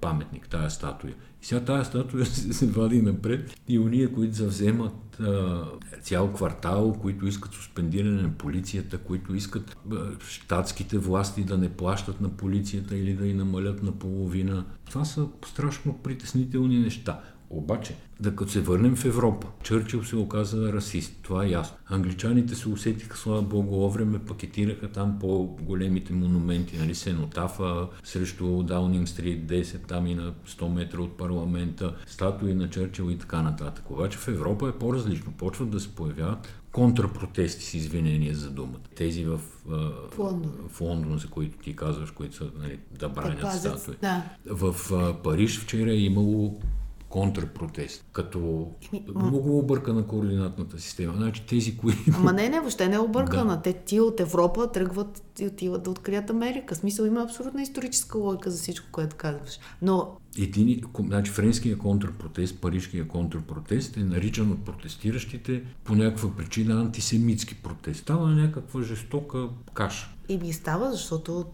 паметник, 0.00 0.48
тая 0.48 0.70
статуя. 0.70 1.14
И 1.42 1.46
сега 1.46 1.64
тая 1.64 1.84
статуя 1.84 2.26
се, 2.26 2.66
вади 2.66 3.02
напред 3.02 3.56
и 3.68 3.78
уния, 3.78 4.12
които 4.12 4.34
завземат 4.34 5.20
а, 5.20 5.64
цял 6.02 6.32
квартал, 6.32 6.92
които 6.92 7.26
искат 7.26 7.52
суспендиране 7.52 8.22
на 8.22 8.30
полицията, 8.30 8.98
които 8.98 9.34
искат 9.34 9.76
а, 9.92 9.96
щатските 10.28 10.98
власти 10.98 11.44
да 11.44 11.58
не 11.58 11.68
плащат 11.68 12.20
на 12.20 12.28
полицията 12.28 12.96
или 12.96 13.14
да 13.14 13.26
й 13.26 13.34
намалят 13.34 13.82
на 13.82 13.92
половина. 13.92 14.64
Това 14.84 15.04
са 15.04 15.28
страшно 15.46 15.98
притеснителни 15.98 16.78
неща. 16.78 17.20
Обаче, 17.50 17.94
да 18.20 18.36
като 18.36 18.52
се 18.52 18.60
върнем 18.60 18.96
в 18.96 19.04
Европа, 19.04 19.46
Чърчил 19.62 20.04
се 20.04 20.16
оказа 20.16 20.72
расист, 20.72 21.12
това 21.22 21.44
е 21.44 21.48
ясно. 21.48 21.76
Англичаните 21.86 22.54
се 22.54 22.68
усетиха, 22.68 23.16
слава 23.16 23.42
богу, 23.42 23.88
време 23.88 24.18
пакетираха 24.18 24.88
там 24.88 25.18
по-големите 25.20 26.12
монументи, 26.12 26.78
нали, 26.78 26.94
Сенотафа 26.94 27.88
срещу 28.04 28.62
Даунинг 28.62 29.08
Стрит 29.08 29.50
10, 29.50 29.86
там 29.86 30.06
и 30.06 30.14
на 30.14 30.34
100 30.48 30.68
метра 30.68 31.00
от 31.00 31.16
парламента, 31.16 31.94
статуи 32.06 32.54
на 32.54 32.70
Чърчил 32.70 33.10
и 33.10 33.18
така 33.18 33.42
нататък. 33.42 33.90
Обаче 33.90 34.18
в 34.18 34.28
Европа 34.28 34.68
е 34.68 34.78
по-различно. 34.78 35.32
Почват 35.32 35.70
да 35.70 35.80
се 35.80 35.88
появяват 35.94 36.48
контрапротести 36.72 37.64
с 37.64 37.74
извинения 37.74 38.34
за 38.34 38.50
думата. 38.50 38.78
Тези 38.94 39.24
в, 39.24 39.40
а, 39.70 39.74
В 40.10 40.18
Лондон. 40.18 40.52
в 40.68 40.80
Лондон, 40.80 41.18
за 41.18 41.28
които 41.28 41.58
ти 41.58 41.76
казваш, 41.76 42.10
които 42.10 42.36
са 42.36 42.50
нали, 42.58 42.78
да 42.98 43.08
бранят 43.08 43.40
пазят, 43.40 43.80
статуи. 43.80 43.94
да. 44.02 44.22
В 44.46 44.92
а, 44.92 45.22
Париж 45.22 45.60
вчера 45.60 45.90
е 45.92 45.96
имало 45.98 46.60
контрпротест, 47.08 48.04
като 48.12 48.68
много 49.14 49.58
объркана 49.58 50.06
координатната 50.06 50.80
система. 50.80 51.14
Значи 51.16 51.46
тези, 51.46 51.76
които... 51.76 51.98
Ама 52.14 52.32
не, 52.32 52.48
не, 52.48 52.60
въобще 52.60 52.88
не 52.88 52.94
е 52.94 52.98
объркана. 52.98 53.56
Да. 53.56 53.62
Те 53.62 53.72
ти 53.72 54.00
от 54.00 54.20
Европа 54.20 54.72
тръгват 54.72 55.22
и 55.38 55.46
отиват 55.46 55.82
да 55.82 55.90
открият 55.90 56.30
Америка. 56.30 56.74
Смисъл 56.74 57.04
има 57.04 57.22
абсолютна 57.22 57.62
историческа 57.62 58.18
логика 58.18 58.50
за 58.50 58.58
всичко, 58.58 58.86
което 58.92 59.16
казваш. 59.16 59.58
Но 59.82 60.16
Един, 60.38 60.80
значи, 60.98 61.30
френския 61.30 61.78
контрпротест, 61.78 62.60
парижкия 62.60 63.08
контрпротест 63.08 63.96
е 63.96 64.00
наричан 64.00 64.52
от 64.52 64.64
протестиращите 64.64 65.62
по 65.84 65.94
някаква 65.94 66.36
причина 66.36 66.80
антисемитски 66.80 67.54
протест. 67.54 68.00
Става 68.00 68.28
някаква 68.28 68.82
жестока 68.82 69.48
каша. 69.74 70.10
и 70.28 70.38
ми 70.38 70.52
става, 70.52 70.90
защото 70.92 71.46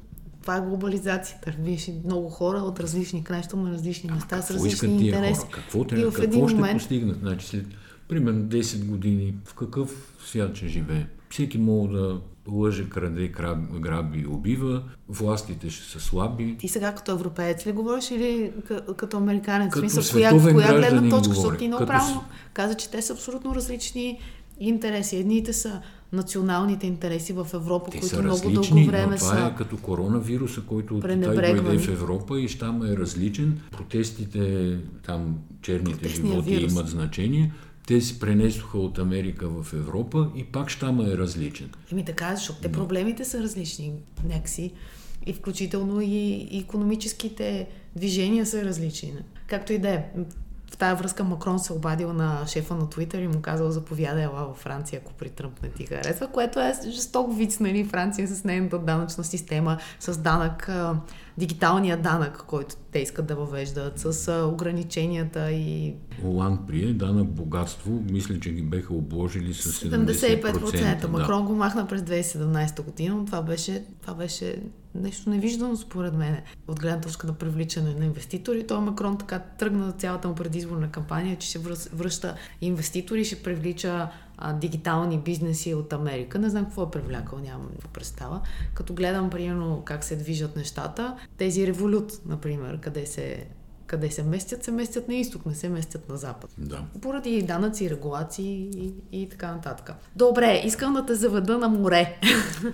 това 0.44 0.57
е 0.57 0.61
глобализацията. 0.61 1.52
И 1.66 1.94
много 2.04 2.28
хора 2.28 2.59
от 2.59 2.80
различни 2.80 3.24
краища 3.24 3.57
на 3.57 3.70
различни 3.70 4.11
места 4.11 4.42
с 4.42 4.48
Какво 4.48 4.66
искат 4.66 4.88
различни 4.88 5.07
интереси. 5.07 5.40
хора? 5.40 5.50
Какво, 5.50 5.80
и 5.80 5.87
трябва, 5.87 6.04
в 6.04 6.14
какво 6.14 6.22
един 6.24 6.48
ще 6.48 6.54
момент 6.57 6.78
постигнат? 6.78 7.18
Значи 7.18 7.46
след 7.46 7.66
примерно 8.09 8.40
10 8.40 8.85
години 8.85 9.35
в 9.44 9.54
какъв 9.54 9.90
свят 10.24 10.57
ще 10.57 10.68
живее? 10.68 11.07
Всеки 11.30 11.59
мога 11.59 11.98
да 11.98 12.20
лъже, 12.48 12.88
краде, 12.88 13.28
граби 13.74 14.18
и 14.18 14.26
убива, 14.26 14.83
властите 15.09 15.70
ще 15.70 15.85
са 15.85 16.00
слаби. 16.00 16.57
Ти 16.59 16.68
сега 16.68 16.94
като 16.94 17.12
европеец 17.12 17.66
ли 17.66 17.72
говориш 17.72 18.11
или 18.11 18.52
като 18.96 19.16
американец? 19.16 19.72
Като 19.72 19.87
в 19.87 19.90
смисъл, 19.90 20.12
коя, 20.12 20.52
коя 20.54 20.78
гледна 20.78 21.11
точка? 21.11 21.35
Защото 21.35 21.57
ти 21.57 21.68
много 21.68 21.80
Като 21.80 21.88
правилно 21.88 22.20
с- 22.20 22.52
каза, 22.52 22.74
че 22.74 22.90
те 22.90 23.02
са 23.02 23.12
абсолютно 23.12 23.54
различни 23.54 24.18
интереси. 24.61 25.16
Едните 25.16 25.52
са 25.52 25.80
националните 26.14 26.87
интереси 26.87 27.33
в 27.33 27.46
Европа, 27.55 27.90
Те 27.90 27.98
които 27.98 28.14
са 28.14 28.22
много 28.22 28.50
дълго 28.50 28.87
време 28.87 29.16
това 29.16 29.37
са... 29.37 29.50
е 29.55 29.57
като 29.59 29.77
коронавируса, 29.77 30.61
който 30.61 30.96
от 30.96 31.03
Китай 31.03 31.16
дойде 31.16 31.79
в 31.79 31.88
Европа 31.88 32.40
и 32.40 32.48
щам 32.48 32.83
е 32.83 32.96
различен. 32.96 33.61
Протестите, 33.70 34.77
там 35.07 35.38
черните 35.62 35.98
Протестния 35.98 36.33
животи 36.33 36.50
вирус. 36.50 36.72
имат 36.72 36.88
значение. 36.88 37.53
Те 37.87 38.00
се 38.00 38.18
пренесоха 38.18 38.79
от 38.79 38.98
Америка 38.98 39.48
в 39.48 39.72
Европа 39.72 40.31
и 40.37 40.44
пак 40.44 40.68
щама 40.70 41.05
е 41.05 41.18
различен. 41.18 41.70
Еми 41.92 42.05
така, 42.05 42.29
е, 42.29 42.37
защото 42.37 42.61
те 42.61 42.72
проблемите 42.72 43.24
са 43.24 43.42
различни 43.42 43.92
някакси. 44.29 44.72
И 45.27 45.33
включително 45.33 46.00
и 46.00 46.48
економическите 46.53 47.68
движения 47.96 48.46
са 48.46 48.64
различни. 48.64 49.12
Както 49.46 49.72
и 49.72 49.79
да 49.79 49.88
е. 49.88 50.05
В 50.72 50.77
тази 50.77 50.98
връзка 50.98 51.24
Макрон 51.24 51.59
се 51.59 51.72
обадил 51.72 52.12
на 52.12 52.46
шефа 52.46 52.74
на 52.74 52.90
Твитър 52.90 53.18
и 53.18 53.29
му 53.29 53.42
казал 53.42 53.70
заповядай 53.70 54.24
ела 54.24 54.44
във 54.46 54.57
Франция, 54.57 55.00
ако 55.05 55.12
при 55.12 55.31
Тръмп 55.31 55.62
не 55.62 55.68
ти 55.68 55.87
харесва, 55.87 56.27
което 56.27 56.61
е 56.61 56.72
жесток 56.90 57.37
вид, 57.37 57.57
нали, 57.61 57.85
Франция 57.85 58.29
с 58.29 58.44
нейната 58.44 58.79
данъчна 58.79 59.24
система, 59.24 59.79
с 60.00 60.18
данък, 60.18 60.70
дигиталния 61.38 61.96
данък, 61.96 62.44
който 62.46 62.77
те 62.94 63.00
искат 63.00 63.26
да 63.26 63.35
въвеждат, 63.37 63.98
с 63.98 64.44
ограниченията 64.52 65.52
и 65.52 65.94
Оланд 66.24 66.61
прие 66.66 66.92
данък 66.92 67.28
богатство, 67.28 68.02
мисля, 68.11 68.40
че 68.40 68.50
ги 68.50 68.62
беха 68.62 68.94
обложили 68.94 69.54
с 69.54 69.85
70%. 69.88 70.12
75%. 70.12 71.00
да. 71.00 71.09
Макрон 71.09 71.46
го 71.46 71.54
махна 71.54 71.87
през 71.87 72.02
2017 72.02 72.83
година, 72.83 73.14
но 73.14 73.24
това 73.24 73.42
беше, 73.42 73.85
това 74.02 74.14
беше 74.14 74.57
нещо 74.94 75.30
невиждано 75.30 75.76
според 75.76 76.14
мен 76.14 76.37
от 76.68 76.80
гледна 76.80 77.00
точка 77.00 77.26
на 77.26 77.35
привличане 77.35 77.94
на 77.94 78.04
инвеститори. 78.04 78.66
Той 78.66 78.80
Макрон 78.80 79.18
така 79.18 79.38
тръгна 79.38 79.92
цялата 79.92 80.28
му 80.28 80.35
предизборна 80.35 80.90
кампания, 80.90 81.37
че 81.37 81.48
ще 81.48 81.59
връщ- 81.59 81.90
връща 81.92 82.35
инвеститори, 82.61 83.24
ще 83.24 83.42
привлича 83.42 84.09
а, 84.38 84.53
дигитални 84.53 85.18
бизнеси 85.18 85.75
от 85.75 85.92
Америка. 85.92 86.38
Не 86.38 86.51
знам 86.51 86.64
какво 86.64 86.83
е 86.83 86.90
привлякал, 86.90 87.38
нямам 87.38 87.68
представа. 87.92 88.40
Като 88.75 88.94
гледам, 88.94 89.31
примерно, 89.31 89.83
как 89.85 90.05
се 90.05 90.16
движат 90.16 90.57
нещата, 90.57 91.16
тези 91.37 91.66
револют, 91.66 92.12
например, 92.27 92.81
къде 92.81 93.07
се, 93.07 93.44
къде 93.87 94.11
се 94.11 94.23
местят, 94.23 94.64
се 94.64 94.70
местят 94.70 95.09
на 95.09 95.14
изток, 95.14 95.47
не 95.47 95.55
се 95.55 95.68
местят 95.68 96.09
на 96.09 96.16
запад 96.16 96.51
Да. 96.59 96.83
поради 97.03 97.42
данъци, 97.42 97.90
регулации 97.90 98.70
и, 98.75 98.92
и 99.12 99.29
така 99.29 99.53
нататък. 99.53 99.90
Добре, 100.16 100.62
искам 100.64 100.94
да 100.94 101.07
те 101.07 101.14
заведа 101.14 101.59
на 101.59 101.68
море. 101.68 102.18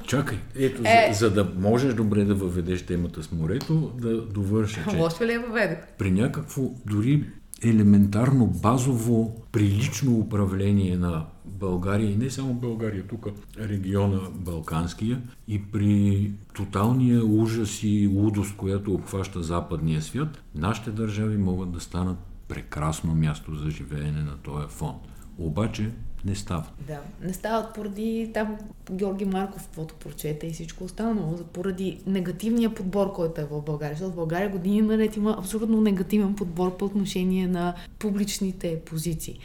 Чакай, 0.07 0.38
ето, 0.57 0.83
Е. 0.85 1.11
за, 1.12 1.18
за 1.18 1.31
да 1.31 1.53
можеш 1.57 1.94
добре 1.94 2.25
да 2.25 2.35
въведеш 2.35 2.87
темата 2.87 3.23
с 3.23 3.33
морето, 3.33 3.92
да 3.94 4.23
довърша, 4.23 4.81
че 4.90 4.96
Лошо 4.96 5.25
ли 5.25 5.33
я 5.33 5.40
въведох? 5.40 5.79
при 5.99 6.11
някакво 6.11 6.62
дори 6.87 7.25
елементарно, 7.62 8.46
базово, 8.46 9.37
прилично 9.53 10.18
управление 10.18 10.96
на 10.96 11.27
България 11.44 12.11
и 12.11 12.16
не 12.16 12.31
само 12.31 12.55
България, 12.55 13.07
тук 13.07 13.27
региона 13.59 14.20
Балканския 14.35 15.23
и 15.49 15.62
при 15.62 16.31
тоталния 16.55 17.25
ужас 17.25 17.83
и 17.83 18.07
лудост, 18.07 18.57
която 18.57 18.94
обхваща 18.94 19.42
западния 19.42 20.03
свят, 20.03 20.42
нашите 20.55 20.90
държави 20.90 21.37
могат 21.37 21.73
да 21.73 21.81
станат 21.81 22.18
прекрасно 22.49 23.14
място 23.14 23.55
за 23.55 23.70
живеене 23.70 24.23
на 24.23 24.37
този 24.37 24.66
фон. 24.68 24.94
Обаче 25.38 25.90
не 26.24 26.35
стават. 26.35 26.72
Да, 26.87 27.00
не 27.22 27.33
стават 27.33 27.74
поради 27.74 28.30
там 28.35 28.59
Георги 28.90 29.24
Марков, 29.24 29.62
каквото 29.62 29.94
прочете 29.94 30.46
и 30.46 30.52
всичко 30.52 30.85
останало, 30.85 31.37
поради 31.52 31.98
негативния 32.06 32.74
подбор, 32.74 33.12
който 33.12 33.40
е 33.40 33.44
в 33.44 33.62
България. 33.62 33.94
Защото 33.94 34.12
в 34.12 34.16
България 34.16 34.50
години 34.50 34.83
наред 34.83 35.16
има 35.16 35.37
абсолютно 35.38 35.80
негативен 35.80 36.35
подбор 36.35 36.76
по 36.76 36.85
отношение 36.85 37.46
на 37.46 37.74
публичните 37.98 38.80
позиции. 38.80 39.38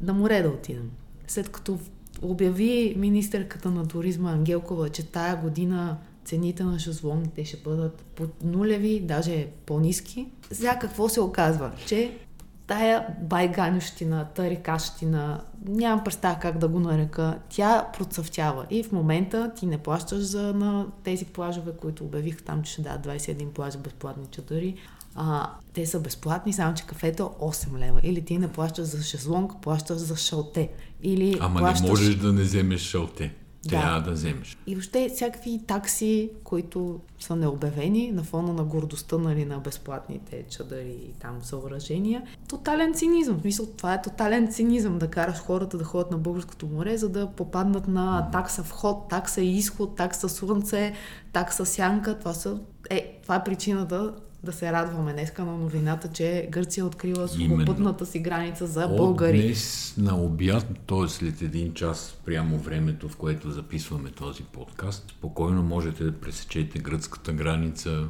На 0.00 0.12
море 0.12 0.42
да 0.42 0.48
отидем. 0.48 0.90
След 1.26 1.48
като 1.48 1.78
обяви 2.22 2.94
министърката 2.98 3.70
на 3.70 3.88
туризма 3.88 4.32
Ангелкова, 4.32 4.88
че 4.88 5.06
тая 5.06 5.36
година 5.36 5.98
цените 6.24 6.64
на 6.64 6.78
шезлонгите 6.78 7.44
ще 7.44 7.56
бъдат 7.56 8.04
под 8.16 8.44
нулеви, 8.44 9.00
даже 9.00 9.46
по-низки. 9.66 10.26
Сега 10.50 10.78
какво 10.78 11.08
се 11.08 11.20
оказва? 11.20 11.72
Че 11.86 12.18
тая 12.66 13.06
байганющина, 13.22 14.24
тарикащина, 14.34 15.40
нямам 15.68 16.04
представа 16.04 16.38
как 16.40 16.58
да 16.58 16.68
го 16.68 16.80
нарека, 16.80 17.38
тя 17.48 17.88
процъфтява. 17.98 18.66
И 18.70 18.82
в 18.82 18.92
момента 18.92 19.52
ти 19.56 19.66
не 19.66 19.78
плащаш 19.78 20.18
за 20.18 20.54
на 20.54 20.86
тези 21.04 21.24
плажове, 21.24 21.72
които 21.80 22.04
обявих 22.04 22.42
там, 22.42 22.62
че 22.62 22.72
ще 22.72 22.82
дадат 22.82 23.06
21 23.06 23.48
плажа 23.48 23.78
безплатни 23.78 24.26
чадъри. 24.30 24.74
А, 25.14 25.50
те 25.72 25.86
са 25.86 26.00
безплатни, 26.00 26.52
само 26.52 26.74
че 26.74 26.86
кафето 26.86 27.22
е 27.40 27.44
8 27.44 27.78
лева. 27.78 28.00
Или 28.02 28.24
ти 28.24 28.38
не 28.38 28.48
плащаш 28.48 28.84
за 28.84 29.02
шезлонг, 29.02 29.52
плащаш 29.62 29.96
за 29.96 30.16
шалте. 30.16 30.70
Или 31.02 31.38
Ама 31.40 31.60
плащаш... 31.60 31.80
не 31.80 31.90
можеш 31.90 32.14
да 32.14 32.32
не 32.32 32.42
вземеш 32.42 32.80
шалте. 32.80 33.34
Трябва 33.68 34.00
да. 34.00 34.06
да 34.06 34.12
вземеш. 34.12 34.58
И 34.66 34.74
въобще 34.74 35.08
всякакви 35.14 35.60
такси, 35.66 36.30
които 36.44 37.00
са 37.20 37.36
необявени 37.36 38.10
на 38.10 38.22
фона 38.22 38.52
на 38.52 38.64
гордостта 38.64 39.18
нали, 39.18 39.44
на 39.44 39.58
безплатните 39.58 40.44
чадъри 40.50 40.96
и 41.08 41.12
там 41.12 41.38
съоръжения. 41.42 42.22
Тотален 42.48 42.94
цинизъм. 42.94 43.38
В 43.38 43.40
смисъл, 43.40 43.66
това 43.66 43.94
е 43.94 44.02
тотален 44.02 44.52
цинизъм 44.52 44.98
да 44.98 45.08
караш 45.08 45.38
хората 45.38 45.78
да 45.78 45.84
ходят 45.84 46.10
на 46.10 46.18
българското 46.18 46.66
море, 46.66 46.96
за 46.96 47.08
да 47.08 47.26
попаднат 47.26 47.88
на 47.88 48.30
такса 48.30 48.62
вход, 48.62 49.08
такса 49.08 49.42
изход, 49.42 49.96
такса 49.96 50.28
слънце, 50.28 50.94
такса 51.32 51.66
сянка. 51.66 52.18
Това, 52.18 52.32
са, 52.32 52.58
е, 52.90 53.18
това 53.22 53.36
е 53.36 53.44
причината 53.44 54.14
да 54.44 54.52
се 54.52 54.72
радваме 54.72 55.12
днеска 55.12 55.44
на 55.44 55.52
новината, 55.52 56.08
че 56.08 56.48
Гърция 56.50 56.82
е 56.82 56.84
открила 56.84 57.28
сухопътната 57.28 58.06
си 58.06 58.18
граница 58.18 58.66
за 58.66 58.84
От 58.84 58.96
българи. 58.96 59.42
Днес 59.42 59.94
на 59.98 60.16
обяд, 60.16 60.66
т.е. 60.86 61.08
след 61.08 61.42
един 61.42 61.74
час 61.74 62.18
прямо 62.24 62.58
времето, 62.58 63.08
в 63.08 63.16
което 63.16 63.50
записваме 63.50 64.10
този 64.10 64.42
подкаст, 64.42 65.10
спокойно 65.10 65.62
можете 65.62 66.04
да 66.04 66.12
пресечете 66.12 66.78
гръцката 66.78 67.32
граница 67.32 68.08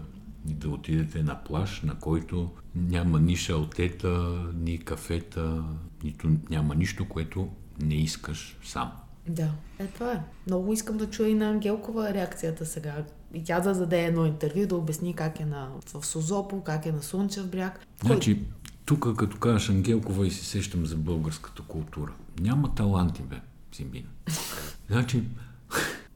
и 0.48 0.54
да 0.54 0.68
отидете 0.68 1.22
на 1.22 1.44
плаж, 1.44 1.82
на 1.82 1.94
който 1.94 2.50
няма 2.74 3.20
ни 3.20 3.36
шалтета, 3.36 4.42
ни 4.54 4.78
кафета, 4.78 5.64
нито 6.04 6.28
няма 6.50 6.74
нищо, 6.74 7.08
което 7.08 7.48
не 7.82 7.94
искаш 7.94 8.58
сам. 8.64 8.92
Да, 9.28 9.50
е 9.78 9.86
това 9.86 10.12
е. 10.12 10.20
Много 10.46 10.72
искам 10.72 10.96
да 10.96 11.10
чуя 11.10 11.28
и 11.28 11.34
на 11.34 11.50
Ангелкова 11.50 12.14
реакцията 12.14 12.66
сега 12.66 13.04
и 13.34 13.44
тя 13.44 13.60
да 13.60 13.74
даде 13.74 14.04
едно 14.04 14.26
интервю, 14.26 14.66
да 14.66 14.76
обясни 14.76 15.14
как 15.14 15.40
е 15.40 15.44
на, 15.44 15.68
в 15.94 16.06
Созопо, 16.06 16.60
как 16.60 16.86
е 16.86 16.92
на 16.92 17.02
Слънчев 17.02 17.46
бряг. 17.50 17.86
Значи, 18.04 18.40
тук 18.84 19.16
като 19.16 19.38
кажеш 19.38 19.68
Ангелкова 19.68 20.26
и 20.26 20.30
се 20.30 20.44
сещам 20.44 20.86
за 20.86 20.96
българската 20.96 21.62
култура. 21.62 22.12
Няма 22.40 22.74
таланти, 22.74 23.22
бе, 23.22 23.36
Симбина. 23.72 24.08
Значи, 24.90 25.22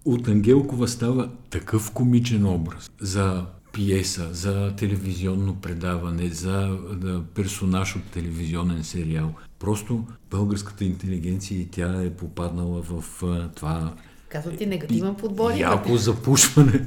от 0.04 0.28
Ангелкова 0.28 0.88
става 0.88 1.30
такъв 1.50 1.92
комичен 1.92 2.46
образ 2.46 2.90
за 3.00 3.46
пиеса, 3.72 4.28
за 4.34 4.76
телевизионно 4.76 5.56
предаване, 5.56 6.28
за 6.28 6.78
да, 6.96 7.22
персонаж 7.34 7.96
от 7.96 8.02
телевизионен 8.02 8.84
сериал. 8.84 9.34
Просто 9.58 10.04
българската 10.30 10.84
интелигенция 10.84 11.60
и 11.60 11.68
тя 11.68 12.02
е 12.02 12.10
попаднала 12.10 12.82
в 12.82 13.22
а, 13.22 13.48
това 13.48 13.94
Казвам 14.28 14.56
ти 14.56 14.66
негативен 14.66 15.14
подбор. 15.14 15.50
Яко 15.52 15.96
запушване. 15.96 16.80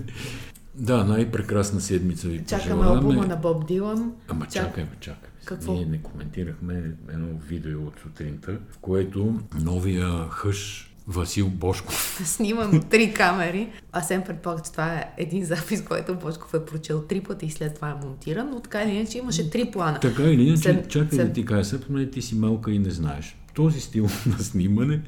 Да, 0.76 1.04
най-прекрасна 1.04 1.82
седмица 1.82 2.28
ви 2.28 2.38
Чакаме 2.40 2.70
пожелаваме. 2.72 2.98
албума 2.98 3.28
на 3.28 3.36
Боб 3.36 3.68
Дилан. 3.68 4.12
Ама 4.28 4.46
Чак... 4.46 4.52
чакай, 4.68 4.84
бе, 4.84 4.90
чакай. 5.00 5.30
Какво? 5.46 5.74
Ние 5.74 5.86
не 5.86 5.98
коментирахме 5.98 6.74
едно 7.10 7.28
видео 7.40 7.80
от 7.80 7.94
сутринта, 8.00 8.58
в 8.72 8.78
което 8.78 9.34
новия 9.56 10.28
хъш 10.30 10.88
Васил 11.08 11.50
Бошков. 11.50 12.22
Сниман 12.26 12.76
от 12.78 12.90
три 12.90 13.14
камери. 13.14 13.70
Аз 13.92 14.08
съм 14.08 14.24
предполагам, 14.24 14.64
че 14.66 14.72
това 14.72 14.94
е 14.94 15.12
един 15.18 15.46
запис, 15.46 15.84
който 15.84 16.16
Бошков 16.16 16.54
е 16.54 16.66
прочел 16.66 17.02
три 17.02 17.22
пъти 17.22 17.46
и 17.46 17.52
след 17.52 17.76
това 17.76 17.90
е 17.92 18.06
монтиран, 18.06 18.50
но 18.50 18.60
така 18.60 18.84
или 18.84 18.92
иначе 18.92 19.18
имаше 19.18 19.50
три 19.50 19.66
плана. 19.66 20.00
Така 20.00 20.24
или 20.24 20.44
иначе, 20.44 20.62
След- 20.62 20.90
чакай 20.90 21.10
след- 21.10 21.28
да 21.28 21.34
ти 21.34 21.46
кажа, 21.46 21.64
сега 21.66 22.06
ти 22.06 22.22
си 22.22 22.36
малка 22.36 22.72
и 22.72 22.80
не 22.80 22.90
знаеш. 22.90 23.38
Този 23.54 23.80
стил 23.80 24.04
на 24.28 24.40
снимане 24.40 25.02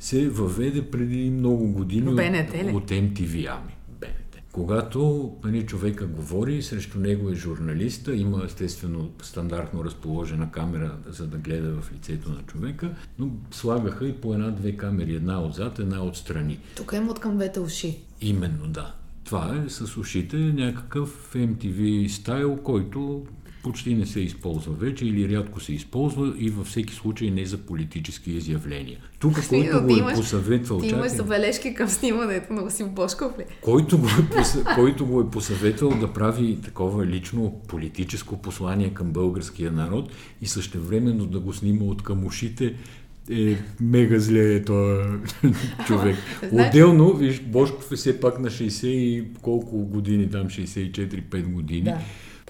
се 0.00 0.28
въведе 0.28 0.90
преди 0.90 1.30
много 1.30 1.72
години 1.72 2.14
БНТ 2.14 2.74
от, 2.74 2.82
от 2.82 2.90
MTV, 2.90 3.48
ами. 3.50 3.74
БНТ. 4.00 4.42
Когато 4.52 5.32
нали, 5.44 5.66
човека 5.66 6.06
говори, 6.06 6.62
срещу 6.62 7.00
него 7.00 7.30
е 7.30 7.34
журналиста, 7.34 8.16
има 8.16 8.42
естествено 8.44 9.10
стандартно 9.22 9.84
разположена 9.84 10.50
камера, 10.50 10.96
за 11.08 11.26
да 11.26 11.36
гледа 11.36 11.80
в 11.82 11.92
лицето 11.92 12.30
на 12.30 12.42
човека, 12.42 12.90
но 13.18 13.30
слагаха 13.50 14.08
и 14.08 14.12
по 14.12 14.34
една-две 14.34 14.76
камери, 14.76 15.14
една 15.14 15.42
отзад, 15.42 15.78
една 15.78 16.04
отстрани. 16.04 16.58
Тук 16.76 16.92
има 16.96 17.10
от 17.10 17.20
към 17.20 17.36
двете 17.36 17.60
уши. 17.60 17.98
Именно, 18.20 18.68
да. 18.68 18.94
Това 19.24 19.62
е 19.66 19.68
с 19.68 19.96
ушите 19.96 20.36
някакъв 20.36 21.34
MTV 21.34 22.08
стайл, 22.08 22.56
който 22.56 23.26
почти 23.62 23.94
не 23.94 24.06
се 24.06 24.20
използва 24.20 24.72
вече 24.72 25.06
или 25.06 25.36
рядко 25.36 25.60
се 25.60 25.72
използва 25.72 26.34
и 26.38 26.50
във 26.50 26.66
всеки 26.66 26.94
случай 26.94 27.30
не 27.30 27.46
за 27.46 27.58
политически 27.58 28.30
изявления. 28.30 28.98
Тук, 29.18 29.48
който 29.48 29.82
го 29.82 30.10
е 30.10 30.14
посъветвал, 30.14 30.80
Ти 30.80 30.86
имаш 30.86 31.10
чакай, 31.10 31.16
забележки 31.16 31.74
към 31.74 31.88
снимането 31.88 32.52
на 32.52 32.62
Васил 32.62 32.88
Бошков 32.88 33.38
ли? 33.38 33.42
който 33.62 33.98
го, 33.98 34.06
е, 34.06 34.74
който 34.74 35.06
го 35.06 35.20
е 35.20 35.30
посъветвал 35.30 35.90
да 35.90 36.12
прави 36.12 36.58
такова 36.64 37.06
лично 37.06 37.60
политическо 37.68 38.42
послание 38.42 38.94
към 38.94 39.12
българския 39.12 39.72
народ 39.72 40.12
и 40.42 40.46
същевременно 40.46 41.26
да 41.26 41.40
го 41.40 41.52
снима 41.52 41.84
от 41.84 42.02
към 42.02 42.26
ушите, 42.26 42.74
е 43.30 43.56
мега 43.80 44.18
зле 44.18 44.54
е 44.54 44.64
този 44.64 45.02
човек. 45.86 46.16
Отделно, 46.52 47.12
виж, 47.12 47.40
Бошков 47.40 47.92
е 47.92 47.96
все 47.96 48.20
пак 48.20 48.38
на 48.38 48.50
60 48.50 48.86
и 48.86 49.24
колко 49.42 49.76
години, 49.76 50.30
там 50.30 50.46
64-5 50.46 51.42
години. 51.42 51.82
Да. 51.82 51.98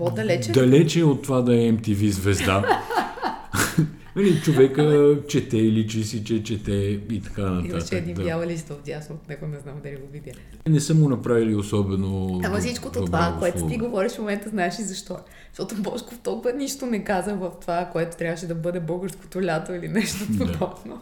По-далече. 0.01 0.53
Далече 0.53 1.05
от 1.05 1.23
това 1.23 1.41
да 1.41 1.55
е 1.55 1.73
MTV 1.73 2.09
звезда. 2.09 2.83
Нали, 4.17 4.41
човека 4.41 5.17
чете 5.29 5.57
и 5.57 5.73
личи 5.73 6.05
си, 6.05 6.25
че 6.25 6.43
чете 6.43 6.73
и 7.11 7.23
така 7.23 7.43
нататък. 7.43 7.71
Имаше 7.71 7.97
един 7.97 8.15
да. 8.15 8.23
бял 8.23 8.43
лист 8.43 8.69
в 8.69 8.77
дясно 8.87 9.15
от 9.15 9.29
него, 9.29 9.47
не 9.47 9.59
знам 9.59 9.75
дали 9.83 9.97
го 9.97 10.07
видя. 10.13 10.31
Не 10.69 10.81
са 10.81 10.95
му 10.95 11.09
направили 11.09 11.55
особено. 11.55 12.41
Ама 12.45 12.59
всичкото 12.59 13.05
това, 13.05 13.37
което 13.39 13.67
ти 13.67 13.79
говориш 13.79 14.13
в 14.13 14.19
момента, 14.19 14.49
знаеш 14.49 14.79
и 14.79 14.83
защо. 14.83 15.17
Защото 15.53 15.83
Бошков 15.83 16.19
толкова 16.19 16.53
нищо 16.53 16.87
не 16.87 17.05
каза 17.05 17.35
в 17.35 17.51
това, 17.61 17.89
което 17.93 18.17
трябваше 18.17 18.47
да 18.47 18.55
бъде 18.55 18.81
българското 18.81 19.43
лято 19.43 19.75
или 19.75 19.89
нещо 19.89 20.25
Да. 20.29 20.39
подобно. 20.39 21.01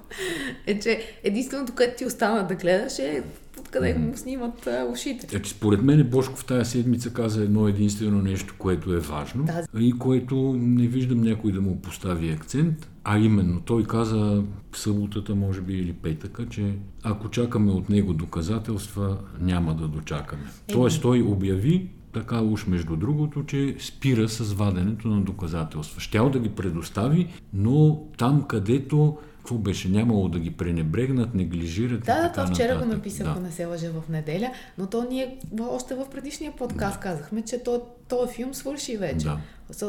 Е, 0.67 0.79
че 0.79 1.03
единственото, 1.25 1.73
което 1.77 1.97
ти 1.99 2.07
остана 2.07 2.47
да 2.47 2.55
гледаш 2.55 2.99
е 2.99 3.23
откъде 3.61 3.95
му 3.95 4.17
снимат 4.17 4.67
а, 4.67 4.89
ушите. 4.93 5.27
Значи, 5.31 5.51
според 5.51 5.83
мен 5.83 6.09
Бошков 6.11 6.45
тази 6.45 6.71
седмица 6.71 7.13
каза 7.13 7.43
едно 7.43 7.69
единствено 7.69 8.23
нещо, 8.23 8.55
което 8.59 8.93
е 8.93 8.99
важно 8.99 9.45
Да. 9.45 9.81
и 9.81 9.93
което 9.99 10.57
не 10.59 10.87
виждам 10.87 11.21
някой 11.21 11.53
да 11.53 11.61
му 11.61 11.81
постави 11.83 12.31
акцент, 12.31 12.91
а 13.05 13.19
именно 13.19 13.61
той 13.61 13.85
каза 13.85 14.43
съботата, 14.75 15.35
може 15.35 15.61
би 15.61 15.75
или 15.75 15.93
петъка, 15.93 16.47
че 16.49 16.75
ако 17.03 17.31
чакаме 17.31 17.73
от 17.73 17.89
него 17.89 18.13
доказателства, 18.13 19.17
няма 19.41 19.75
да 19.75 19.89
дочакаме. 19.89 20.43
Тоест 20.73 21.03
той 21.03 21.23
обяви 21.23 21.89
така 22.13 22.41
уж 22.43 22.67
между 22.67 22.97
другото, 22.97 23.45
че 23.45 23.77
спира 23.79 24.29
с 24.29 24.53
ваденето 24.53 25.09
на 25.09 25.21
доказателства. 25.21 26.01
Щял 26.01 26.31
да 26.31 26.39
ги 26.39 26.49
предостави, 26.49 27.29
но 27.53 28.03
там 28.19 28.43
където 28.43 29.17
какво 29.49 29.59
беше 29.59 29.89
нямало 29.89 30.29
да 30.29 30.39
ги 30.39 30.51
пренебрегнат, 30.51 31.35
неглижират 31.35 32.05
Да, 32.05 32.23
да, 32.23 32.33
това 32.33 32.47
вчера 32.47 32.69
го 32.69 32.75
нататък. 32.75 32.97
написах, 32.97 33.27
Да. 33.27 33.31
ако 33.31 33.41
не 33.41 33.51
се 33.51 33.65
лъжа 33.65 33.91
в 33.91 34.09
неделя, 34.09 34.51
но 34.79 34.87
то 34.87 35.07
ние 35.11 35.39
още 35.61 35.95
в 35.95 36.07
предишния 36.11 36.53
подкаст 36.53 37.01
казахме, 37.01 37.43
че 37.43 37.63
то, 37.63 37.83
този 38.09 38.35
филм 38.35 38.55
свърши 38.55 38.97
вече. 38.97 39.27
Да. 39.27 39.39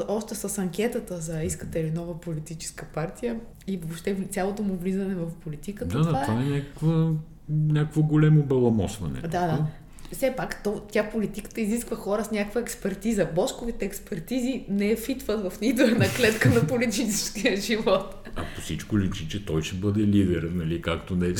Още 0.07 0.35
с 0.35 0.57
анкетата 0.57 1.17
за 1.17 1.43
искате 1.43 1.83
ли 1.83 1.91
нова 1.91 2.19
политическа 2.19 2.85
партия 2.93 3.39
и 3.67 3.77
въобще 3.77 4.27
цялото 4.31 4.63
му 4.63 4.75
влизане 4.75 5.15
в 5.15 5.31
политиката. 5.43 5.97
Да, 5.97 6.03
да, 6.03 6.21
това 6.21 6.41
е 6.41 6.45
някаква, 6.45 7.11
някакво 7.49 8.01
големо 8.03 8.43
баламосване. 8.43 9.21
Да, 9.21 9.27
да. 9.27 9.65
Все 10.13 10.33
пак, 10.37 10.63
то, 10.63 10.81
тя 10.91 11.09
политиката 11.09 11.61
изисква 11.61 11.97
хора 11.97 12.23
с 12.23 12.31
някаква 12.31 12.61
експертиза. 12.61 13.27
Бошковите 13.35 13.85
експертизи 13.85 14.65
не 14.69 14.95
фитват 14.95 15.51
в 15.51 15.61
нито 15.61 15.81
една 15.81 16.05
клетка 16.17 16.49
на 16.49 16.67
политическия 16.67 17.57
живот. 17.57 18.29
А 18.35 18.41
по 18.55 18.61
всичко 18.61 18.99
личи, 18.99 19.27
че 19.29 19.45
той 19.45 19.61
ще 19.61 19.75
бъде 19.75 19.99
лидер, 19.99 20.49
нали, 20.53 20.81
както 20.81 21.15
не. 21.15 21.33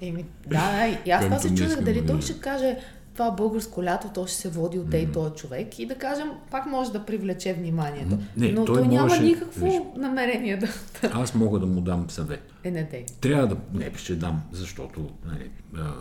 Еми, 0.00 0.24
да, 0.46 0.98
и 1.06 1.10
аз 1.10 1.24
това 1.24 1.38
се 1.38 1.48
чудех 1.48 1.80
дали 1.80 2.06
той 2.06 2.22
ще 2.22 2.40
каже 2.40 2.76
това 3.14 3.30
българско 3.30 3.82
лято 3.84 4.08
то 4.14 4.26
ще 4.26 4.36
се 4.36 4.48
води 4.48 4.78
от 4.78 4.94
ей 4.94 5.12
този 5.12 5.34
човек 5.34 5.78
и 5.78 5.86
да 5.86 5.94
кажем, 5.94 6.26
пак 6.50 6.66
може 6.66 6.92
да 6.92 7.04
привлече 7.04 7.54
вниманието. 7.54 8.18
Не, 8.36 8.52
Но 8.52 8.64
той 8.64 8.74
той, 8.78 8.88
няма 8.88 9.02
можеше- 9.02 9.22
никакво 9.22 9.64
виж. 9.66 9.74
намерение 9.96 10.56
да... 10.56 10.68
Аз 11.12 11.34
мога 11.34 11.58
да 11.58 11.66
му 11.66 11.80
дам 11.80 12.10
съвет. 12.10 12.52
Е, 12.64 12.70
не 12.70 12.84
дей. 12.84 13.04
Трябва 13.20 13.46
да... 13.46 13.56
Не, 13.74 13.90
ще 13.96 14.14
дам, 14.14 14.42
защото 14.52 15.10
нали, 15.26 15.50
а, 15.76 15.92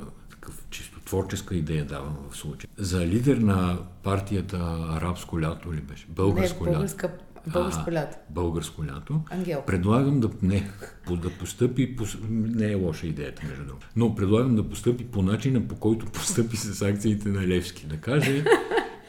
такъв 0.45 0.63
чисто 0.69 0.99
творческа 0.99 1.55
идея 1.55 1.85
давам 1.85 2.17
в 2.31 2.37
случая. 2.37 2.69
За 2.77 3.07
лидер 3.07 3.37
на 3.37 3.77
партията 4.03 4.57
Арабско 4.89 5.41
лято 5.41 5.73
ли 5.73 5.81
беше? 5.81 6.05
Българско 6.09 6.63
не, 6.63 6.69
лято. 6.69 6.77
българска, 6.77 7.11
българско 7.53 7.83
А, 7.87 7.91
лято. 7.91 8.17
Българско 8.29 8.85
лято. 8.85 9.21
Ангелка. 9.31 9.65
Предлагам 9.65 10.19
да, 10.19 10.29
не, 10.41 10.69
по- 11.05 11.15
да 11.17 11.29
постъпи, 11.29 11.95
по, 11.95 12.05
не 12.29 12.71
е 12.71 12.75
лоша 12.75 13.07
идеята, 13.07 13.41
между 13.49 13.65
другото, 13.65 13.87
но 13.95 14.15
предлагам 14.15 14.55
да 14.55 14.69
постъпи 14.69 15.05
по 15.05 15.21
начина, 15.21 15.67
по 15.67 15.75
който 15.75 16.05
постъпи 16.05 16.57
с 16.57 16.81
акциите 16.81 17.29
на 17.29 17.47
Левски. 17.47 17.85
Да 17.85 17.97
каже, 17.97 18.43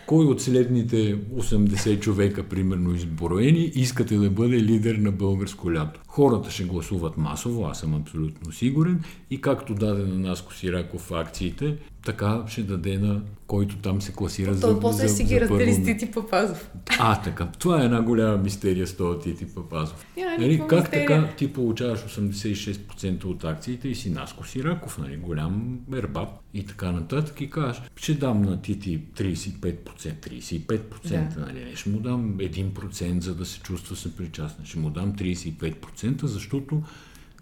кой 0.06 0.24
от 0.24 0.42
следните 0.42 1.18
80 1.24 2.00
човека, 2.00 2.42
примерно 2.42 2.94
изброени, 2.94 3.72
искате 3.74 4.16
да 4.16 4.30
бъде 4.30 4.62
лидер 4.62 4.94
на 4.94 5.12
българско 5.12 5.72
лято. 5.72 6.00
Хората 6.16 6.50
ще 6.50 6.64
гласуват 6.64 7.16
масово, 7.16 7.66
аз 7.66 7.80
съм 7.80 7.94
абсолютно 7.94 8.52
сигурен, 8.52 9.04
и 9.30 9.40
както 9.40 9.74
даде 9.74 10.02
на 10.02 10.18
Наско 10.28 10.54
Сираков 10.54 11.12
акциите, 11.12 11.76
така 12.04 12.44
ще 12.48 12.62
даде 12.62 12.98
на 12.98 13.20
който 13.46 13.76
там 13.76 14.02
се 14.02 14.12
класира 14.12 14.54
за, 14.54 14.60
Той 14.60 14.80
после 14.80 15.08
за, 15.08 15.14
си 15.14 15.24
ги 15.24 15.34
за 15.34 15.40
раздели 15.40 15.74
с. 15.74 15.84
Тити 15.84 16.10
Папазов. 16.10 16.70
А, 16.98 17.22
така. 17.22 17.48
Това 17.58 17.82
е 17.82 17.84
една 17.84 18.02
голяма 18.02 18.36
мистерия 18.36 18.86
с 18.86 18.96
този 18.96 19.18
Тити 19.18 19.46
Папазов. 19.54 20.06
Няма 20.16 20.38
Нали, 20.38 20.62
как 20.68 20.80
мистерия. 20.80 21.06
така 21.06 21.36
ти 21.36 21.52
получаваш 21.52 22.00
86% 22.00 23.24
от 23.24 23.44
акциите 23.44 23.88
и 23.88 23.94
си 23.94 24.10
Наско 24.10 24.46
Сираков, 24.46 24.98
нали, 24.98 25.16
голям 25.16 25.78
мербаб 25.88 26.28
и 26.54 26.66
така 26.66 26.92
нататък 26.92 27.40
и 27.40 27.50
кажеш, 27.50 27.82
ще 27.96 28.14
дам 28.14 28.42
на 28.42 28.62
Тити 28.62 29.00
35%, 29.18 29.74
35%, 29.96 31.34
Да. 31.34 31.40
нали, 31.40 31.64
не 31.64 31.76
ще 31.76 31.90
му 31.90 32.00
дам 32.00 32.34
1% 32.34 33.20
за 33.20 33.34
да 33.34 33.44
се 33.44 33.60
чувства 33.60 33.96
съпричастен, 33.96 34.64
ще 34.64 34.78
му 34.78 34.90
дам 34.90 35.12
35%, 35.12 36.05
защото 36.22 36.82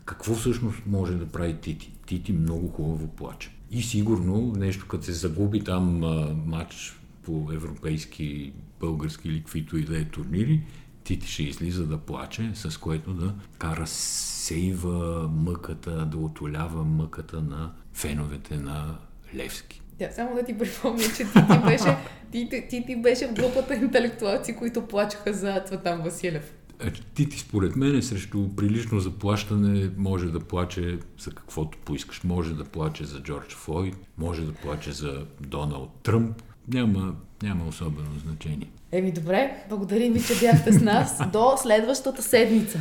какво 0.04 0.34
всъщност 0.34 0.82
може 0.86 1.14
да 1.14 1.26
прави 1.26 1.54
Тити? 1.54 1.92
Тити 2.06 2.32
много 2.32 2.68
хубаво 2.68 3.08
плаче. 3.08 3.50
И 3.70 3.82
сигурно 3.82 4.52
нещо, 4.56 4.86
като 4.88 5.04
се 5.04 5.12
загуби 5.12 5.60
там 5.60 6.04
а, 6.04 6.36
матч 6.46 7.00
по 7.22 7.48
европейски, 7.52 8.52
български 8.80 9.28
или 9.28 9.40
каквито 9.40 9.76
и 9.76 9.84
да 9.84 9.98
е 9.98 10.04
турнири, 10.04 10.60
Тити 11.04 11.28
ще 11.28 11.42
излиза 11.42 11.86
да 11.86 11.98
плаче, 11.98 12.50
с 12.54 12.80
което 12.80 13.14
да 13.14 13.34
кара 13.58 13.86
сейва 13.86 15.28
мъката, 15.28 16.06
да 16.06 16.16
отолява 16.16 16.84
мъката 16.84 17.42
на 17.42 17.72
феновете 17.92 18.56
на 18.56 18.98
Левски. 19.34 19.80
Да, 19.98 20.08
само 20.12 20.34
да 20.34 20.44
ти 20.44 20.58
припомня, 20.58 21.02
че 21.02 21.24
Тити 21.24 21.58
беше, 21.66 21.96
Тити, 22.32 22.66
Тити 22.70 22.96
беше 22.96 23.26
в 23.26 23.34
групата 23.34 23.74
интелектуалци, 23.74 24.56
които 24.56 24.86
плачеха 24.86 25.32
за 25.32 25.62
Цветан 25.66 26.02
Василев. 26.02 26.54
Е, 26.80 26.90
Тити, 26.90 27.38
според 27.38 27.76
мен, 27.76 28.02
срещу 28.02 28.48
прилично 28.56 29.00
заплащане 29.00 29.90
може 29.96 30.26
да 30.26 30.40
плаче 30.40 30.98
за 31.18 31.30
каквото 31.30 31.78
поискаш. 31.78 32.24
Може 32.24 32.54
да 32.54 32.64
плаче 32.64 33.04
за 33.04 33.20
Джордж 33.20 33.54
Флойд, 33.54 33.96
може 34.18 34.42
да 34.42 34.52
плаче 34.52 34.92
за 34.92 35.26
Доналд 35.40 35.90
Тръмп. 36.02 36.42
Няма, 36.68 37.14
няма 37.42 37.66
особено 37.66 38.08
значение. 38.26 38.70
Еми 38.92 39.12
добре, 39.12 39.64
благодарим 39.68 40.12
ви, 40.12 40.22
че 40.22 40.40
бяхте 40.40 40.72
с 40.72 40.82
нас. 40.82 41.20
До 41.32 41.54
следващата 41.56 42.22
седмица. 42.22 42.78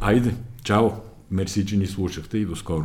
Айде, 0.00 0.34
чао! 0.64 0.90
Мерси, 1.30 1.66
че 1.66 1.76
ни 1.76 1.86
слушахте 1.86 2.38
и 2.38 2.44
до 2.44 2.56
скоро. 2.56 2.84